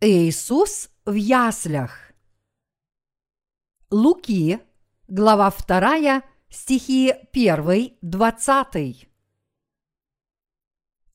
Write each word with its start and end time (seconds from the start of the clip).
Иисус 0.00 0.90
в 1.06 1.14
яслях. 1.14 2.12
Луки, 3.90 4.60
глава 5.08 5.50
2, 5.50 6.22
стихи 6.50 7.12
1, 7.32 7.98
20. 8.00 9.08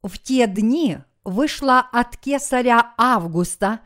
В 0.02 0.18
те 0.18 0.48
дни 0.48 0.98
вышло 1.24 1.80
от 1.80 2.18
кесаря 2.18 2.94
Августа 2.98 3.80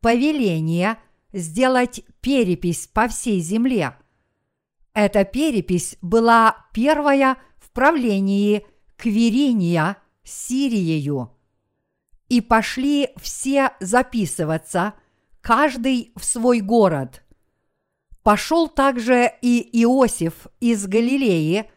повеление 0.00 0.98
сделать 1.32 2.02
перепись 2.20 2.86
по 2.86 3.08
всей 3.08 3.40
земле. 3.40 3.96
Эта 4.92 5.24
перепись 5.24 5.96
была 6.00 6.64
первая 6.72 7.38
в 7.58 7.70
правлении 7.70 8.64
Квириния 8.96 9.96
Сириею 10.22 11.33
и 12.34 12.40
пошли 12.40 13.10
все 13.16 13.74
записываться, 13.78 14.94
каждый 15.40 16.10
в 16.16 16.24
свой 16.24 16.58
город. 16.58 17.22
Пошел 18.24 18.66
также 18.66 19.30
и 19.40 19.60
Иосиф 19.84 20.48
из 20.58 20.84
Галилеи, 20.88 21.70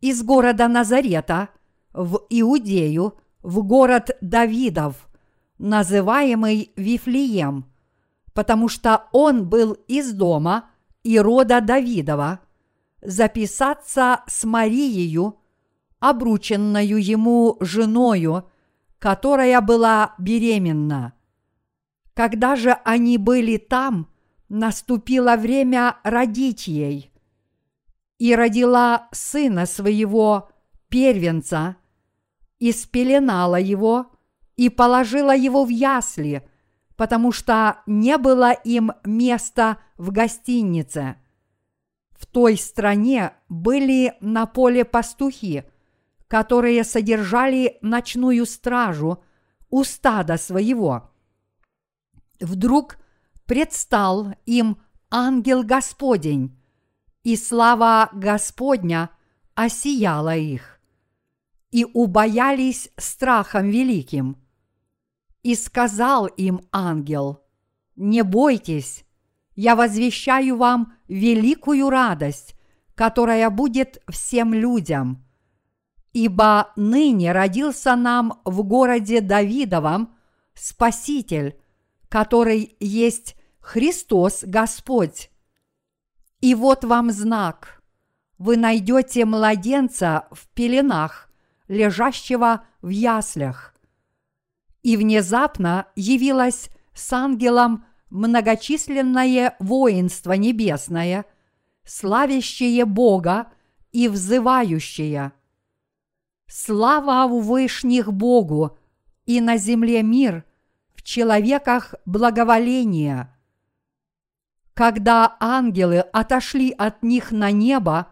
из 0.00 0.22
города 0.22 0.66
Назарета, 0.66 1.50
в 1.92 2.22
Иудею, 2.30 3.18
в 3.42 3.62
город 3.62 4.16
Давидов, 4.22 5.10
называемый 5.58 6.72
Вифлеем, 6.76 7.66
потому 8.32 8.70
что 8.70 9.08
он 9.12 9.46
был 9.46 9.74
из 9.88 10.14
дома 10.14 10.70
и 11.02 11.20
рода 11.20 11.60
Давидова, 11.60 12.40
записаться 13.02 14.22
с 14.26 14.42
Марией, 14.44 15.34
обрученную 16.00 16.96
ему 16.96 17.58
женою– 17.60 18.48
которая 18.98 19.60
была 19.60 20.14
беременна. 20.18 21.12
Когда 22.14 22.56
же 22.56 22.72
они 22.84 23.16
были 23.16 23.56
там, 23.56 24.08
наступило 24.48 25.36
время 25.36 25.98
родить 26.02 26.66
ей. 26.66 27.12
И 28.18 28.34
родила 28.34 29.08
сына 29.12 29.66
своего, 29.66 30.50
первенца, 30.88 31.76
и 32.58 32.72
спеленала 32.72 33.60
его, 33.60 34.10
и 34.56 34.68
положила 34.68 35.36
его 35.36 35.64
в 35.64 35.68
ясли, 35.68 36.48
потому 36.96 37.30
что 37.30 37.80
не 37.86 38.18
было 38.18 38.50
им 38.50 38.90
места 39.04 39.78
в 39.96 40.10
гостинице. 40.10 41.14
В 42.10 42.26
той 42.26 42.56
стране 42.56 43.34
были 43.48 44.14
на 44.20 44.46
поле 44.46 44.84
пастухи– 44.84 45.62
которые 46.28 46.84
содержали 46.84 47.78
ночную 47.80 48.44
стражу 48.44 49.24
у 49.70 49.82
стада 49.82 50.36
своего. 50.36 51.10
Вдруг 52.38 52.98
предстал 53.46 54.34
им 54.44 54.78
ангел 55.10 55.62
Господень, 55.62 56.56
и 57.24 57.34
слава 57.34 58.10
Господня 58.12 59.10
осияла 59.54 60.36
их, 60.36 60.80
и 61.70 61.84
убоялись 61.84 62.90
страхом 62.96 63.70
великим. 63.70 64.36
И 65.42 65.54
сказал 65.54 66.26
им 66.26 66.60
ангел, 66.72 67.42
«Не 67.96 68.22
бойтесь, 68.22 69.04
я 69.56 69.76
возвещаю 69.76 70.56
вам 70.56 70.94
великую 71.08 71.88
радость, 71.90 72.54
которая 72.94 73.48
будет 73.48 74.02
всем 74.08 74.52
людям– 74.52 75.24
Ибо 76.20 76.72
ныне 76.74 77.30
родился 77.30 77.94
нам 77.94 78.40
в 78.44 78.64
городе 78.64 79.20
Давидовом 79.20 80.16
Спаситель, 80.52 81.56
который 82.08 82.74
есть 82.80 83.36
Христос 83.60 84.42
Господь. 84.42 85.30
И 86.40 86.56
вот 86.56 86.82
вам 86.82 87.12
знак. 87.12 87.80
Вы 88.36 88.56
найдете 88.56 89.26
младенца 89.26 90.26
в 90.32 90.48
пеленах, 90.48 91.30
лежащего 91.68 92.64
в 92.82 92.88
яслях. 92.88 93.72
И 94.82 94.96
внезапно 94.96 95.86
явилось 95.94 96.70
с 96.94 97.12
ангелом 97.12 97.84
многочисленное 98.10 99.54
воинство 99.60 100.32
небесное, 100.32 101.26
славящее 101.84 102.86
Бога 102.86 103.52
и 103.92 104.08
взывающее– 104.08 105.30
Слава 106.48 107.28
в 107.28 107.42
вышних 107.42 108.10
Богу 108.10 108.78
и 109.26 109.42
на 109.42 109.58
земле 109.58 110.02
мир, 110.02 110.44
в 110.94 111.02
человеках 111.02 111.94
благоволение. 112.06 113.36
Когда 114.72 115.36
ангелы 115.40 115.98
отошли 115.98 116.70
от 116.70 117.02
них 117.02 117.32
на 117.32 117.50
небо, 117.50 118.08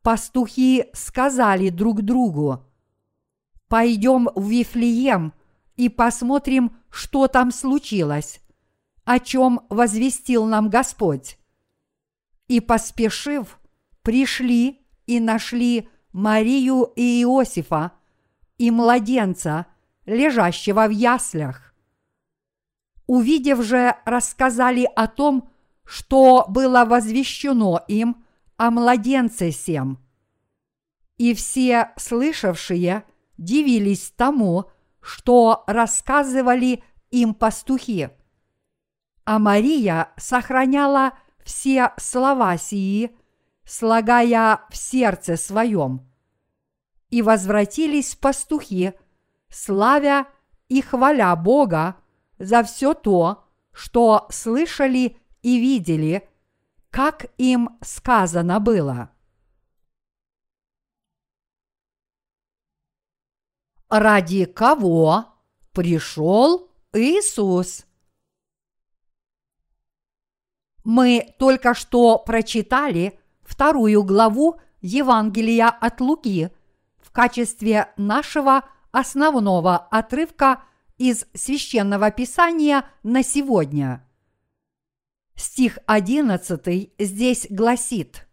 пастухи 0.00 0.86
сказали 0.94 1.68
друг 1.68 2.00
другу, 2.00 2.64
«Пойдем 3.68 4.30
в 4.34 4.48
Вифлеем 4.48 5.34
и 5.76 5.90
посмотрим, 5.90 6.74
что 6.88 7.28
там 7.28 7.50
случилось, 7.50 8.40
о 9.04 9.18
чем 9.18 9.60
возвестил 9.68 10.46
нам 10.46 10.70
Господь». 10.70 11.38
И 12.48 12.60
поспешив, 12.60 13.58
пришли 14.02 14.86
и 15.06 15.20
нашли 15.20 15.90
Марию 16.16 16.94
и 16.96 17.20
Иосифа 17.22 17.92
и 18.56 18.70
младенца, 18.70 19.66
лежащего 20.06 20.86
в 20.86 20.90
яслях. 20.90 21.74
Увидев 23.06 23.62
же, 23.62 23.94
рассказали 24.06 24.88
о 24.96 25.08
том, 25.08 25.50
что 25.84 26.46
было 26.48 26.86
возвещено 26.86 27.84
им 27.86 28.24
о 28.56 28.70
младенце 28.70 29.50
сем. 29.50 29.98
И 31.18 31.34
все 31.34 31.92
слышавшие 31.98 33.04
дивились 33.36 34.10
тому, 34.16 34.70
что 35.02 35.64
рассказывали 35.66 36.82
им 37.10 37.34
пастухи. 37.34 38.08
А 39.26 39.38
Мария 39.38 40.08
сохраняла 40.16 41.12
все 41.44 41.92
слова 41.98 42.56
сии, 42.56 43.14
слагая 43.66 44.60
в 44.70 44.76
сердце 44.76 45.36
своем 45.36 46.08
и 47.10 47.20
возвратились 47.20 48.14
пастухи, 48.14 48.94
славя 49.48 50.28
и 50.68 50.80
хваля 50.80 51.34
Бога 51.36 51.96
за 52.38 52.62
все 52.62 52.94
то, 52.94 53.44
что 53.72 54.26
слышали 54.30 55.18
и 55.42 55.60
видели, 55.60 56.28
как 56.90 57.26
им 57.38 57.78
сказано 57.82 58.60
было. 58.60 59.10
Ради 63.88 64.46
кого 64.46 65.26
пришел 65.72 66.70
Иисус? 66.92 67.86
Мы 70.82 71.34
только 71.38 71.74
что 71.74 72.18
прочитали 72.18 73.20
вторую 73.46 74.02
главу 74.02 74.60
Евангелия 74.80 75.68
от 75.68 76.00
Луки– 76.00 76.50
качестве 77.16 77.88
нашего 77.96 78.68
основного 78.92 79.78
отрывка 79.78 80.64
из 80.98 81.24
священного 81.32 82.10
писания 82.10 82.84
на 83.02 83.22
сегодня. 83.22 84.06
Стих 85.34 85.78
11 85.86 86.92
здесь 86.98 87.46
гласит 87.48 88.28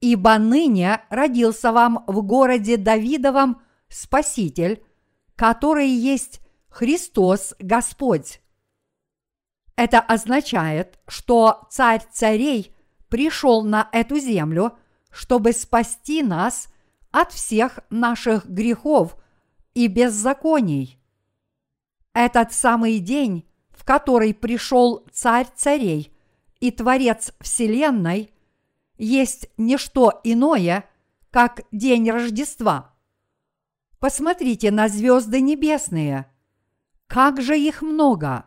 «Ибо 0.00 0.36
ныне 0.36 1.00
родился 1.08 1.72
вам 1.72 2.04
в 2.06 2.20
городе 2.20 2.76
Давидовом 2.76 3.62
Спаситель, 3.88 4.84
который 5.34 5.88
есть 5.88 6.42
Христос 6.68 7.54
Господь». 7.58 8.42
Это 9.74 10.00
означает, 10.00 11.00
что 11.08 11.66
царь 11.70 12.02
царей 12.12 12.73
пришел 13.08 13.62
на 13.62 13.88
эту 13.92 14.18
землю, 14.18 14.76
чтобы 15.10 15.52
спасти 15.52 16.22
нас 16.22 16.68
от 17.10 17.32
всех 17.32 17.78
наших 17.90 18.46
грехов 18.46 19.16
и 19.74 19.86
беззаконий. 19.86 20.98
Этот 22.12 22.52
самый 22.52 22.98
день, 22.98 23.44
в 23.70 23.84
который 23.84 24.34
пришел 24.34 25.04
Царь 25.12 25.48
царей 25.54 26.12
и 26.60 26.70
Творец 26.70 27.32
Вселенной, 27.40 28.32
есть 28.96 29.48
не 29.56 29.76
что 29.76 30.20
иное, 30.24 30.88
как 31.30 31.62
день 31.72 32.10
Рождества. 32.10 32.94
Посмотрите 33.98 34.70
на 34.70 34.88
звезды 34.88 35.40
небесные. 35.40 36.30
Как 37.06 37.40
же 37.40 37.58
их 37.58 37.82
много! 37.82 38.46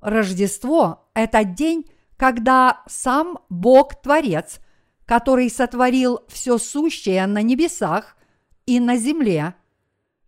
Рождество– 0.00 1.08
это 1.14 1.44
день, 1.44 1.90
когда 2.20 2.82
сам 2.86 3.38
Бог-творец– 3.48 4.60
который 5.10 5.50
сотворил 5.50 6.20
все 6.28 6.56
сущее 6.56 7.26
на 7.26 7.42
небесах 7.42 8.16
и 8.64 8.78
на 8.78 8.96
земле, 8.96 9.56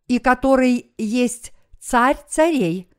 и 0.08 0.18
который 0.18 0.92
есть 0.98 1.52
царь 1.78 2.16
царей, 2.28 2.90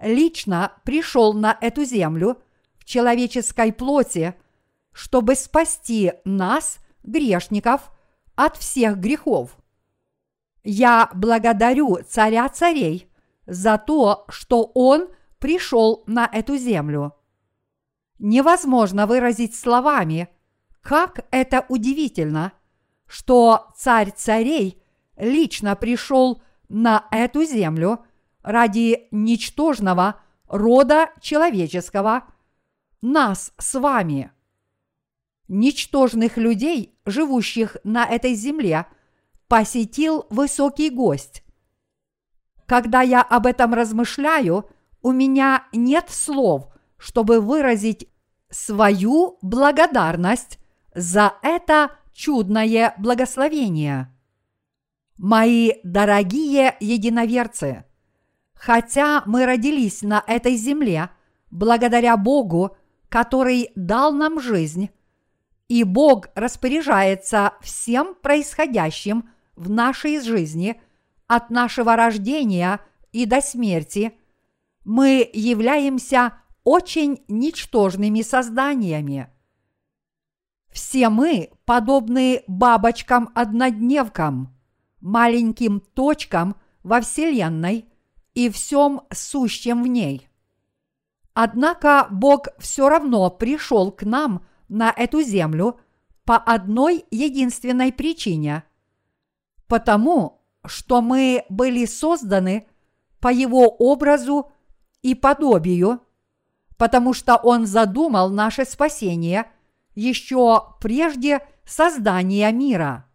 лично 0.00 0.72
пришел 0.82 1.34
на 1.34 1.56
эту 1.60 1.84
землю 1.84 2.42
в 2.76 2.84
человеческой 2.84 3.72
плоти, 3.72 4.34
чтобы 4.90 5.36
спасти 5.36 6.14
нас, 6.24 6.80
грешников, 7.04 7.92
от 8.34 8.56
всех 8.56 8.98
грехов. 8.98 9.56
Я 10.64 11.08
благодарю 11.14 11.98
Царя 12.02 12.48
Царей 12.48 13.08
за 13.46 13.78
то, 13.78 14.24
что 14.28 14.72
Он 14.74 15.08
пришел 15.38 16.02
на 16.08 16.28
эту 16.32 16.56
землю. 16.56 17.14
Невозможно 18.18 19.06
выразить 19.06 19.54
словами, 19.54 20.28
как 20.80 21.26
это 21.30 21.64
удивительно, 21.68 22.52
что 23.06 23.68
Царь 23.76 24.12
Царей 24.14 24.82
лично 25.16 25.76
пришел 25.76 26.42
на 26.68 27.06
эту 27.10 27.44
землю 27.44 28.04
ради 28.42 29.08
ничтожного 29.10 30.20
рода 30.48 31.10
человеческого, 31.20 32.24
нас 33.02 33.52
с 33.58 33.78
вами. 33.78 34.32
Ничтожных 35.46 36.36
людей, 36.36 36.98
живущих 37.06 37.76
на 37.84 38.04
этой 38.04 38.34
земле, 38.34 38.86
посетил 39.46 40.26
высокий 40.30 40.90
гость. 40.90 41.42
Когда 42.66 43.00
я 43.00 43.22
об 43.22 43.46
этом 43.46 43.72
размышляю, 43.72 44.68
у 45.00 45.12
меня 45.12 45.66
нет 45.72 46.10
слов, 46.10 46.68
чтобы 46.98 47.40
выразить 47.40 48.08
свою 48.50 49.38
благодарность 49.40 50.58
за 50.94 51.34
это 51.42 51.92
чудное 52.12 52.94
благословение. 52.98 54.12
Мои 55.16 55.72
дорогие 55.84 56.76
единоверцы, 56.80 57.84
хотя 58.54 59.22
мы 59.26 59.46
родились 59.46 60.02
на 60.02 60.22
этой 60.26 60.56
земле 60.56 61.10
благодаря 61.50 62.16
Богу, 62.16 62.76
который 63.08 63.70
дал 63.74 64.12
нам 64.12 64.40
жизнь, 64.40 64.90
и 65.68 65.84
Бог 65.84 66.28
распоряжается 66.34 67.52
всем 67.60 68.14
происходящим 68.14 69.28
в 69.54 69.70
нашей 69.70 70.20
жизни 70.20 70.80
от 71.26 71.50
нашего 71.50 71.94
рождения 71.94 72.80
и 73.12 73.26
до 73.26 73.40
смерти, 73.40 74.12
мы 74.84 75.28
являемся 75.32 76.40
очень 76.68 77.22
ничтожными 77.28 78.22
созданиями. 78.22 79.28
Все 80.70 81.08
мы 81.08 81.50
подобны 81.64 82.42
бабочкам-однодневкам, 82.46 84.54
маленьким 85.00 85.80
точкам 85.80 86.56
во 86.82 87.00
Вселенной 87.00 87.88
и 88.34 88.50
всем 88.50 89.02
сущем 89.12 89.82
в 89.82 89.86
ней. 89.86 90.28
Однако 91.34 92.08
Бог 92.10 92.48
все 92.58 92.88
равно 92.88 93.30
пришел 93.30 93.92
к 93.92 94.02
нам 94.02 94.44
на 94.68 94.90
эту 94.90 95.22
землю 95.22 95.78
по 96.24 96.36
одной 96.36 97.04
единственной 97.10 97.92
причине– 97.92 98.64
потому 99.68 100.42
что 100.66 101.00
мы 101.00 101.44
были 101.48 101.84
созданы 101.84 102.66
по 103.20 103.32
Его 103.32 103.68
образу 103.68 104.50
и 105.02 105.14
подобию, 105.14 106.00
потому 106.78 107.12
что 107.12 107.36
Он 107.36 107.66
задумал 107.66 108.30
наше 108.30 108.64
спасение 108.64 109.50
еще 109.94 110.76
прежде 110.80 111.40
создания 111.66 112.50
мира 112.52 113.06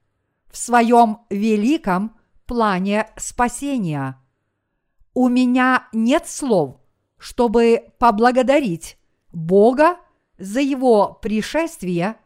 в 0.51 0.57
своем 0.57 1.19
великом 1.29 2.17
плане 2.45 3.09
спасения. 3.15 4.21
У 5.15 5.29
меня 5.29 5.87
нет 5.93 6.27
слов, 6.27 6.81
чтобы 7.17 7.93
поблагодарить 7.97 8.97
Бога 9.31 9.97
за 10.37 10.59
Его 10.59 11.13
пришествие 11.13 12.17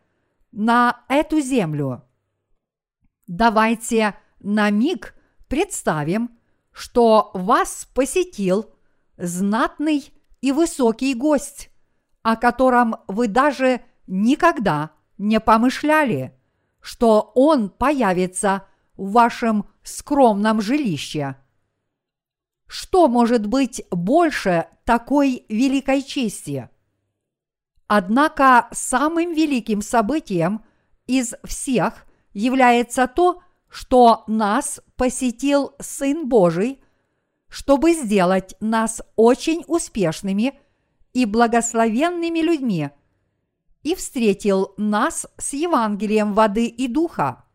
на 0.52 1.04
эту 1.08 1.40
землю. 1.40 2.04
Давайте 3.28 4.16
на 4.40 4.70
миг 4.72 5.14
представим, 5.48 6.32
что 6.72 7.30
вас 7.34 7.88
посетил 7.94 8.74
знатный 9.18 10.12
и 10.42 10.52
высокий 10.52 11.14
гость, 11.14 11.70
о 12.24 12.36
котором 12.36 12.98
вы 13.08 13.28
даже 13.28 13.82
никогда 14.06 14.92
не 15.18 15.40
помышляли, 15.40 16.38
что 16.82 17.32
он 17.36 17.70
появится 17.70 18.66
в 18.96 19.12
вашем 19.12 19.68
скромном 19.84 20.62
жилище. 20.62 21.36
Что 22.68 23.08
может 23.08 23.48
быть 23.48 23.84
больше 23.92 24.68
такой 24.84 25.46
великой 25.48 26.02
чести? 26.02 26.70
Однако 27.88 28.68
самым 28.72 29.34
великим 29.34 29.82
событием 29.82 30.66
из 31.06 31.34
всех 31.46 32.06
является 32.34 33.08
то, 33.08 33.42
что 33.70 34.24
нас 34.28 34.82
посетил 34.98 35.74
Сын 35.80 36.28
Божий, 36.28 36.82
чтобы 37.50 37.94
сделать 37.94 38.56
нас 38.60 39.02
очень 39.16 39.64
успешными 39.68 40.60
и 41.14 41.26
благословенными 41.26 42.40
людьми, 42.40 42.90
и 43.84 43.96
встретил 43.96 44.74
нас 44.78 45.26
с 45.38 45.54
Евангелием 45.54 46.34
воды 46.34 46.68
и 46.68 46.88
духа. 46.88 47.46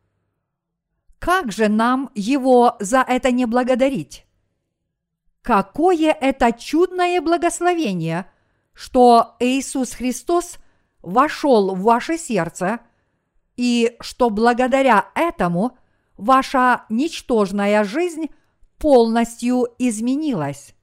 Как 1.18 1.52
же 1.52 1.68
нам 1.68 2.10
его 2.14 2.76
за 2.80 3.04
это 3.06 3.30
не 3.30 3.46
благодарить? 3.46 4.26
Какое 5.42 6.12
это 6.12 6.52
чудное 6.52 7.20
благословение, 7.20 8.26
что 8.72 9.36
Иисус 9.38 9.92
Христос 9.92 10.58
вошел 11.02 11.74
в 11.74 11.82
ваше 11.82 12.16
сердце, 12.16 12.80
и 13.56 13.96
что 14.00 14.30
благодаря 14.30 15.10
этому– 15.14 15.76
ваша 16.16 16.84
ничтожная 16.88 17.84
жизнь 17.84 18.30
полностью 18.82 19.68
изменилась. 19.78 20.74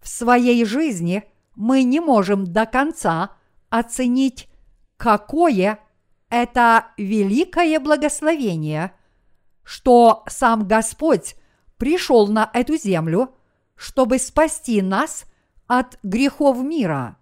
В 0.00 0.08
своей 0.08 0.64
жизни 0.64 1.22
мы 1.54 1.82
не 1.82 2.00
можем 2.00 2.46
до 2.46 2.64
конца 2.64 3.36
оценить, 3.68 4.48
какое 4.96 5.80
это 6.30 6.86
великое 6.96 7.78
благословение, 7.78 8.94
что 9.62 10.24
сам 10.28 10.66
Господь 10.66 11.36
пришел 11.76 12.26
на 12.28 12.50
эту 12.54 12.78
землю, 12.78 13.34
чтобы 13.74 14.18
спасти 14.18 14.80
нас 14.80 15.26
от 15.66 15.98
грехов 16.02 16.56
мира. 16.62 17.18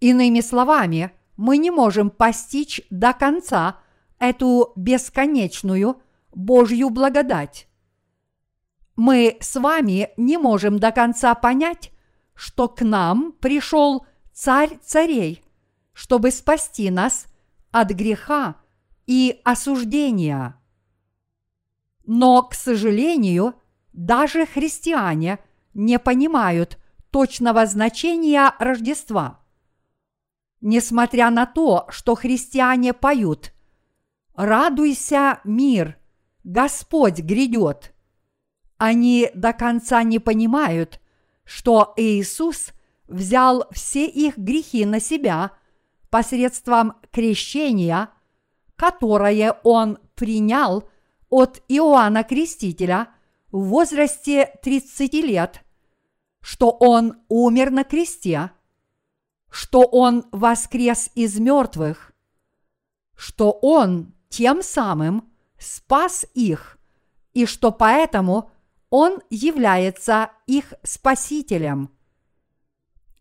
Иными 0.00 0.40
словами, 0.40 1.12
мы 1.36 1.58
не 1.58 1.70
можем 1.70 2.08
постичь 2.08 2.80
до 2.88 3.12
конца 3.12 3.80
эту 4.18 4.72
бесконечную 4.76 6.00
Божью 6.32 6.88
благодать. 6.88 7.68
Мы 8.96 9.38
с 9.40 9.56
вами 9.56 10.10
не 10.16 10.38
можем 10.38 10.78
до 10.78 10.92
конца 10.92 11.34
понять, 11.34 11.90
что 12.34 12.68
к 12.68 12.82
нам 12.82 13.32
пришел 13.32 14.06
Царь 14.32 14.78
царей, 14.82 15.44
чтобы 15.92 16.32
спасти 16.32 16.90
нас 16.90 17.26
от 17.70 17.90
греха 17.90 18.56
и 19.06 19.40
осуждения. 19.44 20.60
Но, 22.04 22.42
к 22.42 22.54
сожалению, 22.54 23.54
даже 23.92 24.44
христиане 24.44 25.38
не 25.72 26.00
понимают 26.00 26.78
точного 27.10 27.64
значения 27.66 28.52
Рождества. 28.58 29.40
Несмотря 30.60 31.30
на 31.30 31.46
то, 31.46 31.86
что 31.90 32.16
христиане 32.16 32.92
поют 32.92 33.54
Радуйся, 34.34 35.40
мир! 35.44 35.96
Господь 36.42 37.20
грядет! 37.20 37.93
Они 38.78 39.30
до 39.34 39.52
конца 39.52 40.02
не 40.02 40.18
понимают, 40.18 41.00
что 41.44 41.92
Иисус 41.96 42.72
взял 43.06 43.66
все 43.70 44.06
их 44.06 44.36
грехи 44.36 44.84
на 44.84 45.00
себя 45.00 45.52
посредством 46.10 46.94
крещения, 47.10 48.10
которое 48.76 49.52
Он 49.62 49.98
принял 50.14 50.88
от 51.28 51.62
Иоанна 51.68 52.24
Крестителя 52.24 53.08
в 53.50 53.64
возрасте 53.64 54.58
30 54.62 55.12
лет, 55.14 55.64
что 56.40 56.70
Он 56.70 57.16
умер 57.28 57.70
на 57.70 57.84
кресте, 57.84 58.50
что 59.50 59.82
Он 59.82 60.24
воскрес 60.32 61.10
из 61.14 61.38
мертвых, 61.38 62.12
что 63.16 63.50
Он 63.50 64.14
тем 64.28 64.62
самым 64.62 65.32
спас 65.58 66.26
их, 66.34 66.78
и 67.32 67.46
что 67.46 67.70
поэтому 67.70 68.50
Он 68.90 69.20
является 69.30 70.30
их 70.46 70.74
спасителем. 70.82 71.90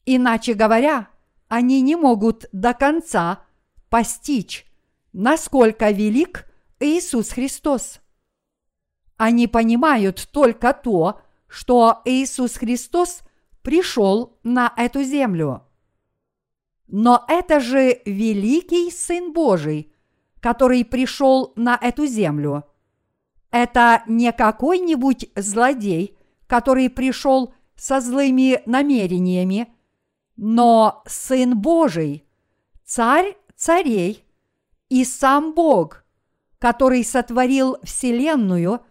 Иначе 0.05 0.53
говоря, 0.53 1.09
они 1.47 1.81
не 1.81 1.95
могут 1.95 2.45
до 2.51 2.73
конца 2.73 3.45
постичь, 3.89 4.65
насколько 5.13 5.91
велик 5.91 6.45
Иисус 6.79 7.29
Христос. 7.29 8.01
Они 9.17 9.47
понимают 9.47 10.27
только 10.31 10.73
то, 10.73 11.21
что 11.47 12.01
Иисус 12.05 12.55
Христос 12.55 13.21
пришел 13.61 14.39
на 14.43 14.73
эту 14.75 15.03
землю. 15.03 15.63
Но 16.87 17.23
это 17.27 17.59
же 17.59 18.01
великий 18.05 18.91
Сын 18.91 19.31
Божий, 19.31 19.93
который 20.39 20.83
пришел 20.83 21.53
на 21.55 21.77
эту 21.81 22.05
землю. 22.05 22.65
Это 23.53 24.01
не 24.07 24.31
какой-нибудь 24.33 25.29
злодей, 25.35 26.17
который 26.47 26.89
пришел 26.89 27.53
со 27.75 28.01
злыми 28.01 28.63
намерениями, 28.65 29.71
но 30.35 31.03
Сын 31.05 31.55
Божий, 31.55 32.25
Царь 32.83 33.37
царей 33.55 34.25
и 34.89 35.05
сам 35.05 35.53
Бог, 35.53 36.03
который 36.57 37.03
сотворил 37.03 37.77
Вселенную 37.83 38.81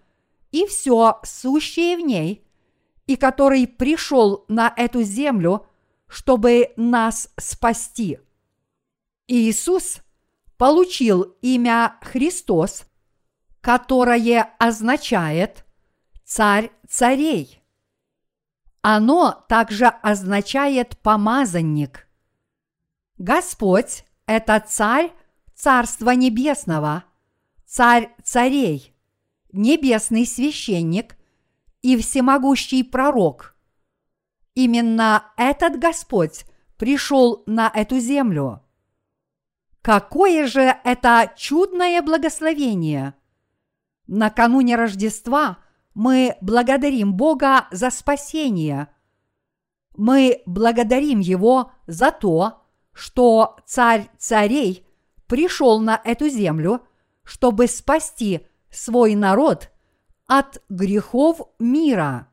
и 0.52 0.64
все 0.66 1.18
сущее 1.24 1.96
в 1.96 2.00
ней, 2.00 2.46
и 3.08 3.16
который 3.16 3.66
пришел 3.66 4.44
на 4.46 4.72
эту 4.76 5.02
землю, 5.02 5.66
чтобы 6.06 6.70
нас 6.76 7.28
спасти. 7.36 8.20
Иисус 9.26 10.02
получил 10.56 11.34
имя 11.42 11.96
Христос, 12.00 12.84
которое 13.62 14.50
означает 14.58 15.64
«царь 16.24 16.70
царей». 16.88 17.62
Оно 18.82 19.44
также 19.48 19.86
означает 19.86 20.98
«помазанник». 20.98 22.06
Господь– 23.16 24.04
это 24.26 24.60
царь 24.60 25.12
Царства 25.54 26.10
Небесного, 26.10 27.04
царь 27.64 28.12
царей, 28.24 28.96
небесный 29.52 30.26
священник 30.26 31.16
и 31.82 31.96
всемогущий 31.96 32.82
пророк. 32.82 33.54
Именно 34.54 35.24
этот 35.36 35.78
Господь 35.78 36.46
пришел 36.78 37.44
на 37.46 37.70
эту 37.72 38.00
землю. 38.00 38.64
Какое 39.82 40.48
же 40.48 40.76
это 40.82 41.32
чудное 41.36 42.02
благословение! 42.02 43.14
Накануне 44.06 44.76
Рождества 44.76 45.58
мы 45.94 46.36
благодарим 46.40 47.14
Бога 47.14 47.68
за 47.70 47.90
спасение. 47.90 48.88
Мы 49.96 50.42
благодарим 50.46 51.20
Его 51.20 51.72
за 51.86 52.10
то, 52.10 52.62
что 52.92 53.56
Царь 53.66 54.10
царей 54.18 54.86
пришел 55.26 55.80
на 55.80 56.00
эту 56.04 56.28
землю, 56.28 56.86
чтобы 57.24 57.66
спасти 57.66 58.46
свой 58.70 59.14
народ 59.14 59.70
от 60.26 60.62
грехов 60.68 61.40
мира. 61.58 62.28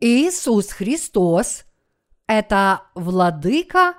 Иисус 0.00 0.70
Христос– 0.70 1.64
это 2.26 2.84
владыка 2.94 3.94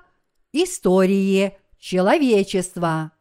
истории 0.51 1.60
человечества. 1.81 3.11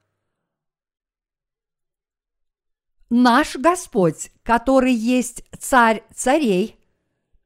Наш 3.08 3.56
Господь, 3.56 4.30
который 4.44 4.92
есть 4.92 5.42
царь 5.58 6.04
царей, 6.14 6.78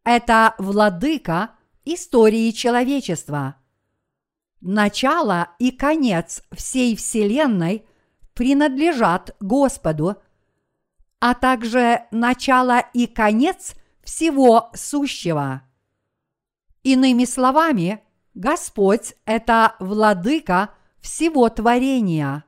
это 0.02 0.54
владыка 0.58 1.52
истории 1.86 2.50
человечества. 2.50 3.56
Начало 4.60 5.50
и 5.58 5.70
конец 5.70 6.42
всей 6.52 6.96
Вселенной 6.96 7.86
принадлежат 8.34 9.36
Господу, 9.40 10.16
а 11.20 11.34
также 11.34 12.06
начало 12.10 12.80
и 12.92 13.06
конец 13.06 13.74
всего 14.02 14.70
сущего. 14.74 15.62
Иными 16.82 17.24
словами, 17.24 18.02
Господь– 18.34 19.14
это 19.24 19.76
владыка 19.78 20.74
всего 21.04 21.50
творения. 21.50 22.44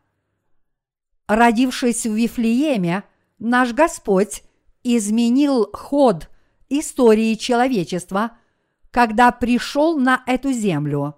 Родившись 1.28 2.06
в 2.06 2.14
Вифлееме, 2.14 3.04
наш 3.38 3.74
Господь 3.74 4.42
изменил 4.82 5.68
ход 5.74 6.30
истории 6.70 7.34
человечества, 7.34 8.38
когда 8.90 9.30
пришел 9.30 9.98
на 9.98 10.22
эту 10.26 10.52
землю. 10.52 11.16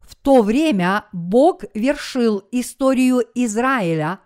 В 0.00 0.16
то 0.16 0.40
время 0.40 1.04
Бог 1.12 1.64
вершил 1.74 2.42
историю 2.50 3.22
Израиля, 3.34 4.20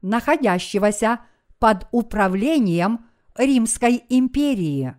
находящегося 0.00 1.20
под 1.58 1.86
управлением 1.92 3.06
Римской 3.36 4.02
империи. 4.08 4.96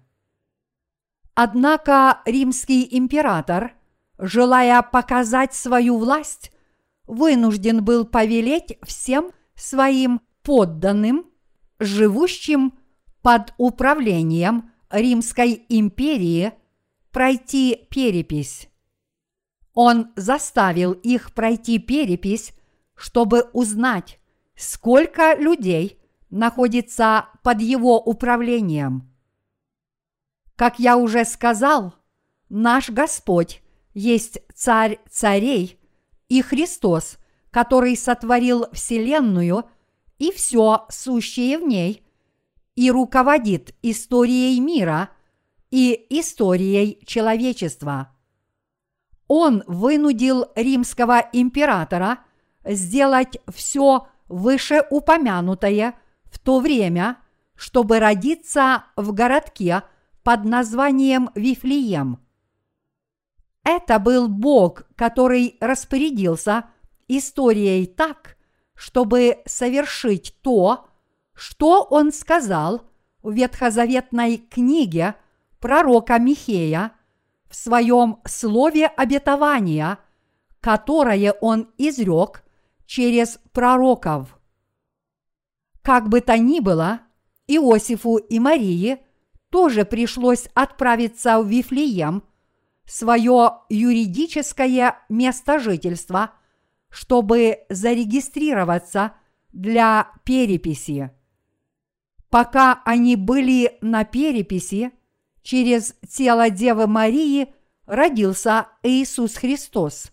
Однако 1.34 2.22
римский 2.26 2.88
император, 2.92 3.74
желая 4.18 4.82
показать 4.82 5.54
свою 5.54 5.98
власть, 5.98 6.52
вынужден 7.06 7.84
был 7.84 8.06
повелеть 8.06 8.78
всем 8.84 9.32
своим 9.56 10.22
подданным, 10.42 11.26
живущим 11.80 12.78
под 13.22 13.54
управлением 13.58 14.72
Римской 14.90 15.66
империи, 15.70 16.54
пройти 17.12 17.88
перепись. 17.90 18.70
Он 19.74 20.12
заставил 20.16 20.92
их 20.92 21.34
пройти 21.34 21.80
перепись, 21.80 22.54
чтобы 22.96 23.50
узнать, 23.54 24.20
сколько 24.56 25.36
людей 25.36 26.00
находится 26.30 27.28
под 27.44 27.62
его 27.62 28.00
управлением. 28.00 29.12
Как 30.56 30.78
я 30.78 30.98
уже 30.98 31.26
сказал, 31.26 31.96
наш 32.50 32.90
Господь 32.90 33.63
есть 33.94 34.40
царь 34.54 35.00
царей 35.10 35.80
и 36.30 36.42
Христос, 36.42 37.18
который 37.52 37.96
сотворил 37.96 38.66
Вселенную 38.72 39.66
и 40.18 40.32
все 40.32 40.86
сущее 40.90 41.58
в 41.58 41.64
ней 41.64 42.04
и 42.76 42.90
руководит 42.90 43.76
историей 43.82 44.60
мира 44.60 45.10
и 45.70 46.06
историей 46.10 47.04
человечества. 47.06 48.10
Он 49.28 49.64
вынудил 49.68 50.46
римского 50.56 51.28
императора 51.32 52.20
сделать 52.66 53.38
все 53.52 54.08
вышеупомянутое 54.28 55.96
в 56.26 56.40
то 56.40 56.60
время, 56.60 57.18
чтобы 57.56 58.00
родиться 58.00 58.86
в 58.96 59.14
городке 59.14 59.84
под 60.24 60.46
названием 60.46 61.30
Вифлеем. 61.36 62.20
Это 63.64 64.00
был 64.00 64.28
Бог, 64.28 64.84
который 64.96 65.58
распорядился 65.62 66.66
историей 67.08 67.86
так, 67.86 68.38
чтобы 68.76 69.38
совершить 69.46 70.36
то, 70.42 70.88
что 71.34 71.84
он 71.84 72.12
сказал 72.12 72.84
в 73.22 73.32
ветхозаветной 73.32 74.38
книге 74.38 75.16
пророка 75.60 76.20
Михея 76.20 76.92
в 77.50 77.56
своем 77.56 78.20
слове 78.26 78.88
обетования, 78.88 80.00
которое 80.60 81.32
он 81.34 81.70
изрек 81.78 82.44
через 82.86 83.40
пророков. 83.54 84.38
Как 85.82 86.10
бы 86.10 86.22
то 86.22 86.38
ни 86.38 86.60
было, 86.60 87.02
Иосифу 87.48 88.18
и 88.18 88.40
Марии 88.40 89.00
тоже 89.50 89.86
пришлось 89.86 90.48
отправиться 90.54 91.40
в 91.40 91.48
Вифлеем, 91.48 92.24
свое 92.86 93.60
юридическое 93.70 95.00
место 95.10 95.60
жительства, 95.60 96.32
чтобы 96.90 97.60
зарегистрироваться 97.70 99.14
для 99.52 100.12
переписи. 100.24 101.12
Пока 102.30 102.82
они 102.86 103.16
были 103.16 103.78
на 103.82 104.06
переписи, 104.06 104.92
через 105.44 105.96
тело 106.08 106.50
Девы 106.50 106.88
Марии 106.88 107.54
родился 107.86 108.68
Иисус 108.82 109.36
Христос. 109.36 110.12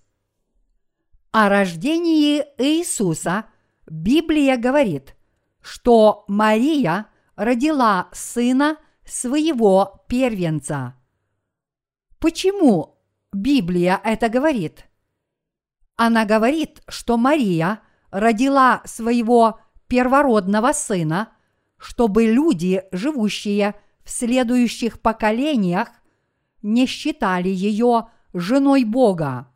О 1.33 1.49
рождении 1.49 2.45
Иисуса 2.59 3.47
Библия 3.89 4.57
говорит, 4.57 5.17
что 5.61 6.25
Мария 6.29 7.07
родила 7.37 8.09
сына 8.13 8.77
своего 9.05 10.05
первенца. 10.09 11.00
Почему 12.21 12.99
Библия 13.33 14.01
это 14.05 14.29
говорит? 14.29 14.87
Она 15.97 16.25
говорит, 16.25 16.83
что 16.89 17.17
Мария 17.17 17.81
родила 18.11 18.83
своего 18.85 19.61
первородного 19.89 20.73
сына– 20.73 21.33
чтобы 21.81 22.27
люди, 22.27 22.85
живущие 22.93 23.75
в 24.05 24.11
следующих 24.11 25.01
поколениях, 25.01 25.89
не 26.63 26.87
считали 26.87 27.49
ее 27.49 28.09
женой 28.35 28.85
Бога. 28.85 29.51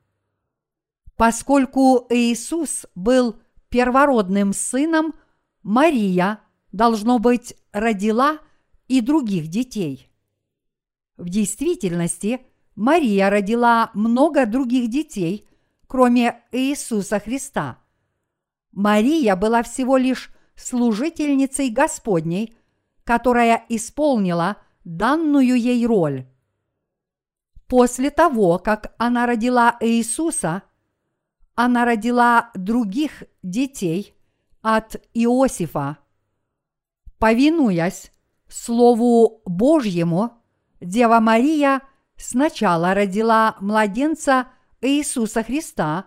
Поскольку 1.17 2.07
Иисус 2.09 2.87
был 2.95 3.37
первородным 3.69 4.53
сыном, 4.55 5.15
Мария 5.63 6.41
должно 6.73 7.19
быть, 7.19 7.55
родила 7.73 8.39
и 8.89 9.01
других 9.01 9.49
детей. 9.49 10.11
В 11.17 11.29
действительности 11.29 12.41
Мария 12.77 13.31
родила 13.31 13.91
много 13.95 14.47
других 14.47 14.91
детей, 14.91 15.47
кроме 15.87 16.43
Иисуса 16.51 17.21
Христа. 17.21 17.79
Мария 18.73 19.37
была 19.37 19.63
всего 19.63 19.97
лишь 19.97 20.31
служительницей 20.57 21.71
Господней, 21.71 22.57
которая 23.05 23.65
исполнила 23.69 24.57
данную 24.85 25.59
ей 25.59 25.87
роль. 25.87 26.27
После 27.69 28.11
того, 28.11 28.59
как 28.59 28.95
она 28.99 29.27
родила 29.27 29.77
Иисуса, 29.81 30.63
она 31.55 31.85
родила 31.85 32.51
других 32.55 33.23
детей 33.43 34.15
от 34.63 34.97
Иосифа. 35.15 35.99
Повинуясь 37.19 38.13
Слову 38.49 39.43
Божьему, 39.45 40.33
Дева 40.81 41.21
Мария 41.21 41.81
сначала 42.17 42.95
родила 42.95 43.57
младенца 43.61 44.49
Иисуса 44.81 45.43
Христа, 45.43 46.07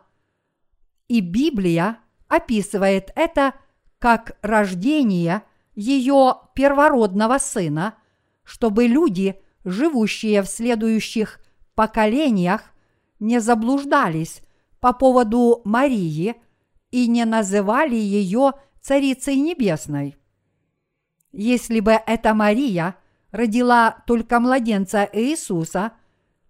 и 1.08 1.22
Библия 1.22 2.00
описывает 2.28 3.12
это 3.16 3.54
как 4.00 4.38
рождение 4.42 5.44
ее 5.74 6.36
первородного 6.54 7.38
сына, 7.38 7.96
чтобы 8.44 8.88
люди, 8.88 9.40
живущие 9.64 10.42
в 10.42 10.48
следующих 10.48 11.40
поколениях, 11.76 12.64
не 13.20 13.40
заблуждались 13.40 14.42
по 14.80 14.94
поводу 14.94 15.62
Марии 15.66 16.36
и 16.92 17.08
не 17.08 17.26
называли 17.26 17.96
ее 17.96 18.54
Царицей 18.82 19.38
Небесной. 19.38 20.18
Если 21.32 21.80
бы 21.80 21.92
эта 21.92 22.34
Мария 22.34 22.96
родила 23.32 24.04
только 24.06 24.40
младенца 24.40 25.08
Иисуса, 25.12 25.94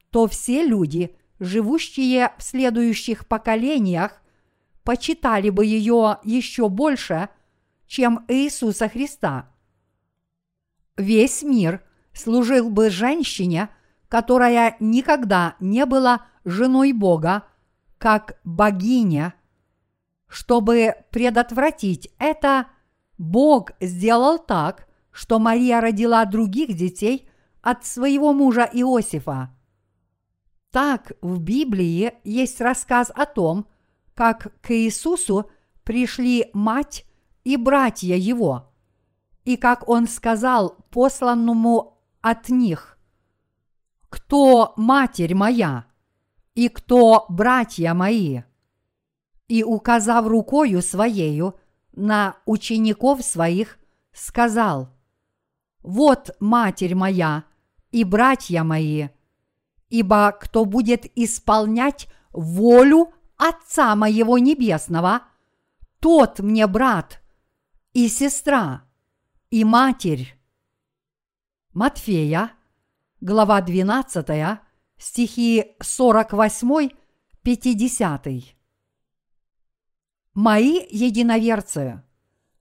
то 0.10 0.28
все 0.28 0.64
люди, 0.64 1.16
живущие 1.40 2.32
в 2.38 2.44
следующих 2.44 3.28
поколениях, 3.28 4.22
почитали 4.84 5.50
бы 5.50 5.66
ее 5.66 6.20
еще 6.24 6.70
больше, 6.70 7.30
чем 7.88 8.26
Иисуса 8.28 8.90
Христа. 8.90 9.50
Весь 10.96 11.44
мир 11.44 11.84
служил 12.14 12.70
бы 12.70 12.90
женщине, 12.90 13.70
которая 14.10 14.76
никогда 14.80 15.56
не 15.60 15.86
была 15.86 16.26
женой 16.46 16.94
Бога, 16.94 17.44
как 17.98 18.40
богиня. 18.44 19.34
Чтобы 20.28 20.96
предотвратить 21.12 22.10
это, 22.18 22.68
Бог 23.18 23.72
сделал 23.80 24.40
так, 24.40 24.87
что 25.18 25.40
Мария 25.40 25.82
родила 25.82 26.24
других 26.26 26.76
детей 26.76 27.28
от 27.64 27.84
своего 27.84 28.34
мужа 28.34 28.70
Иосифа. 28.72 29.50
Так 30.70 31.14
в 31.24 31.40
Библии 31.40 32.14
есть 32.24 32.62
рассказ 32.62 33.12
о 33.16 33.26
том, 33.26 33.66
как 34.14 34.54
к 34.62 34.70
Иисусу 34.70 35.50
пришли 35.84 36.52
мать 36.54 37.04
и 37.44 37.58
братья 37.58 38.14
его, 38.14 38.72
и 39.44 39.58
как 39.58 39.90
он 39.90 40.08
сказал 40.08 40.78
посланному 40.92 42.00
от 42.22 42.50
них, 42.50 43.00
«Кто 44.10 44.74
матерь 44.78 45.34
моя 45.34 45.88
и 46.54 46.70
кто 46.70 47.26
братья 47.28 47.96
мои?» 47.96 48.42
И, 49.48 49.64
указав 49.64 50.28
рукою 50.28 50.84
своею 50.84 51.56
на 51.94 52.36
учеников 52.46 53.24
своих, 53.24 53.80
сказал, 54.14 54.92
«Вот 55.84 56.32
матерь 56.40 56.96
моя 56.96 57.44
и 57.92 58.04
братья 58.04 58.64
мои, 58.64 59.10
ибо 59.90 60.32
кто 60.32 60.66
будет 60.66 61.06
исполнять 61.18 62.08
волю 62.32 63.14
Отца 63.38 63.96
моего 63.96 64.38
Небесного, 64.40 65.22
тот 66.00 66.40
мне 66.40 66.66
брат 66.66 67.22
и 67.94 68.08
сестра 68.08 68.84
и 69.52 69.64
матерь. 69.64 70.36
Матфея, 71.74 72.54
глава 73.22 73.62
12, 73.62 74.60
стихи 74.98 75.76
48-50. 75.80 78.56
Мои 80.34 80.80
единоверцы, 80.90 82.04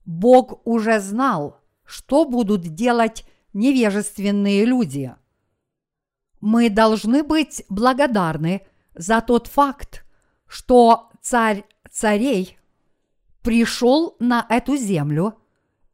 Бог 0.05 0.61
уже 0.65 0.99
знал, 0.99 1.59
что 1.87 2.25
будут 2.25 2.61
делать 2.75 3.25
невежественные 3.53 4.65
люди. 4.65 5.15
Мы 6.39 6.69
должны 6.69 7.23
быть 7.23 7.63
благодарны 7.69 8.67
за 8.93 9.21
тот 9.21 9.47
факт, 9.47 10.05
что 10.45 11.09
царь 11.21 11.63
царей 11.89 12.59
пришел 13.41 14.15
на 14.19 14.45
эту 14.49 14.75
землю, 14.75 15.39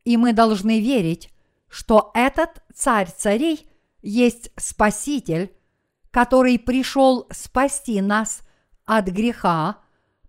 и 0.03 0.17
мы 0.17 0.33
должны 0.33 0.81
верить, 0.81 1.29
что 1.69 2.11
этот 2.13 2.63
царь 2.73 3.09
царей 3.15 3.69
есть 4.01 4.51
Спаситель, 4.57 5.55
который 6.11 6.59
пришел 6.59 7.27
спасти 7.31 8.01
нас 8.01 8.41
от 8.85 9.07
греха 9.07 9.77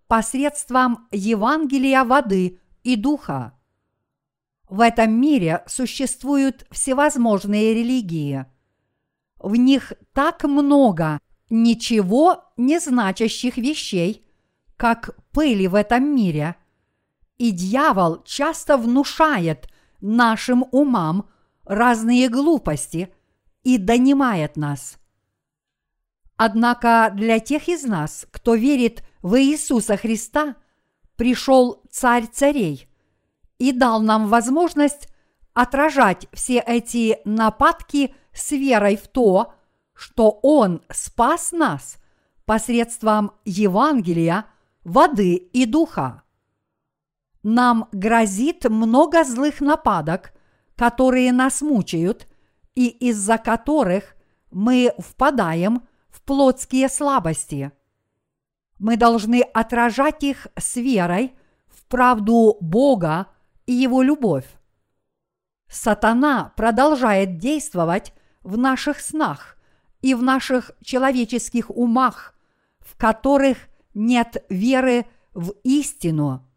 посредством 0.07 1.07
Евангелия 1.11 2.03
воды 2.03 2.59
и 2.83 2.95
духа. 2.95 3.54
В 4.69 4.81
этом 4.81 5.11
мире 5.11 5.63
существуют 5.67 6.65
всевозможные 6.71 7.73
религии. 7.73 8.45
В 9.37 9.55
них 9.55 9.93
так 10.13 10.43
много 10.43 11.19
ничего 11.49 12.45
не 12.57 12.79
значащих 12.79 13.57
вещей, 13.57 14.25
как 14.75 15.15
пыли 15.31 15.67
в 15.67 15.75
этом 15.75 16.15
мире. 16.15 16.55
И 17.37 17.51
дьявол 17.51 18.23
часто 18.23 18.77
внушает 18.77 19.67
нашим 20.01 20.65
умам 20.71 21.29
разные 21.63 22.29
глупости 22.29 23.13
и 23.63 23.77
донимает 23.77 24.57
нас. 24.57 24.97
Однако 26.37 27.11
для 27.13 27.39
тех 27.39 27.67
из 27.67 27.83
нас, 27.83 28.25
кто 28.31 28.55
верит 28.55 29.03
в 29.21 29.39
Иисуса 29.39 29.95
Христа, 29.95 30.55
пришел 31.15 31.83
Царь 31.89 32.27
Царей 32.27 32.89
и 33.57 33.71
дал 33.71 34.01
нам 34.01 34.27
возможность 34.27 35.07
отражать 35.53 36.27
все 36.33 36.59
эти 36.59 37.19
нападки 37.25 38.13
с 38.33 38.51
верой 38.51 38.97
в 38.97 39.07
то, 39.07 39.53
что 39.93 40.39
Он 40.43 40.81
спас 40.91 41.51
нас 41.51 41.97
посредством 42.45 43.31
Евангелия, 43.45 44.45
воды 44.83 45.35
и 45.35 45.65
духа. 45.65 46.23
Нам 47.43 47.87
грозит 47.91 48.65
много 48.69 49.23
злых 49.23 49.61
нападок, 49.61 50.33
которые 50.75 51.31
нас 51.31 51.61
мучают 51.61 52.27
и 52.75 52.87
из-за 52.87 53.37
которых 53.37 54.15
мы 54.51 54.93
впадаем 54.97 55.87
в 56.09 56.21
плотские 56.21 56.89
слабости. 56.89 57.71
Мы 58.77 58.97
должны 58.97 59.41
отражать 59.41 60.23
их 60.23 60.47
с 60.57 60.75
верой 60.75 61.33
в 61.67 61.85
правду 61.85 62.57
Бога 62.59 63.27
и 63.65 63.73
Его 63.73 64.01
любовь. 64.01 64.45
Сатана 65.67 66.53
продолжает 66.55 67.37
действовать 67.37 68.13
в 68.43 68.57
наших 68.57 68.99
снах 69.01 69.57
и 70.01 70.13
в 70.13 70.21
наших 70.21 70.71
человеческих 70.83 71.69
умах, 71.69 72.35
в 72.79 72.95
которых 72.97 73.57
нет 73.93 74.45
веры 74.49 75.05
в 75.33 75.53
истину. 75.63 76.47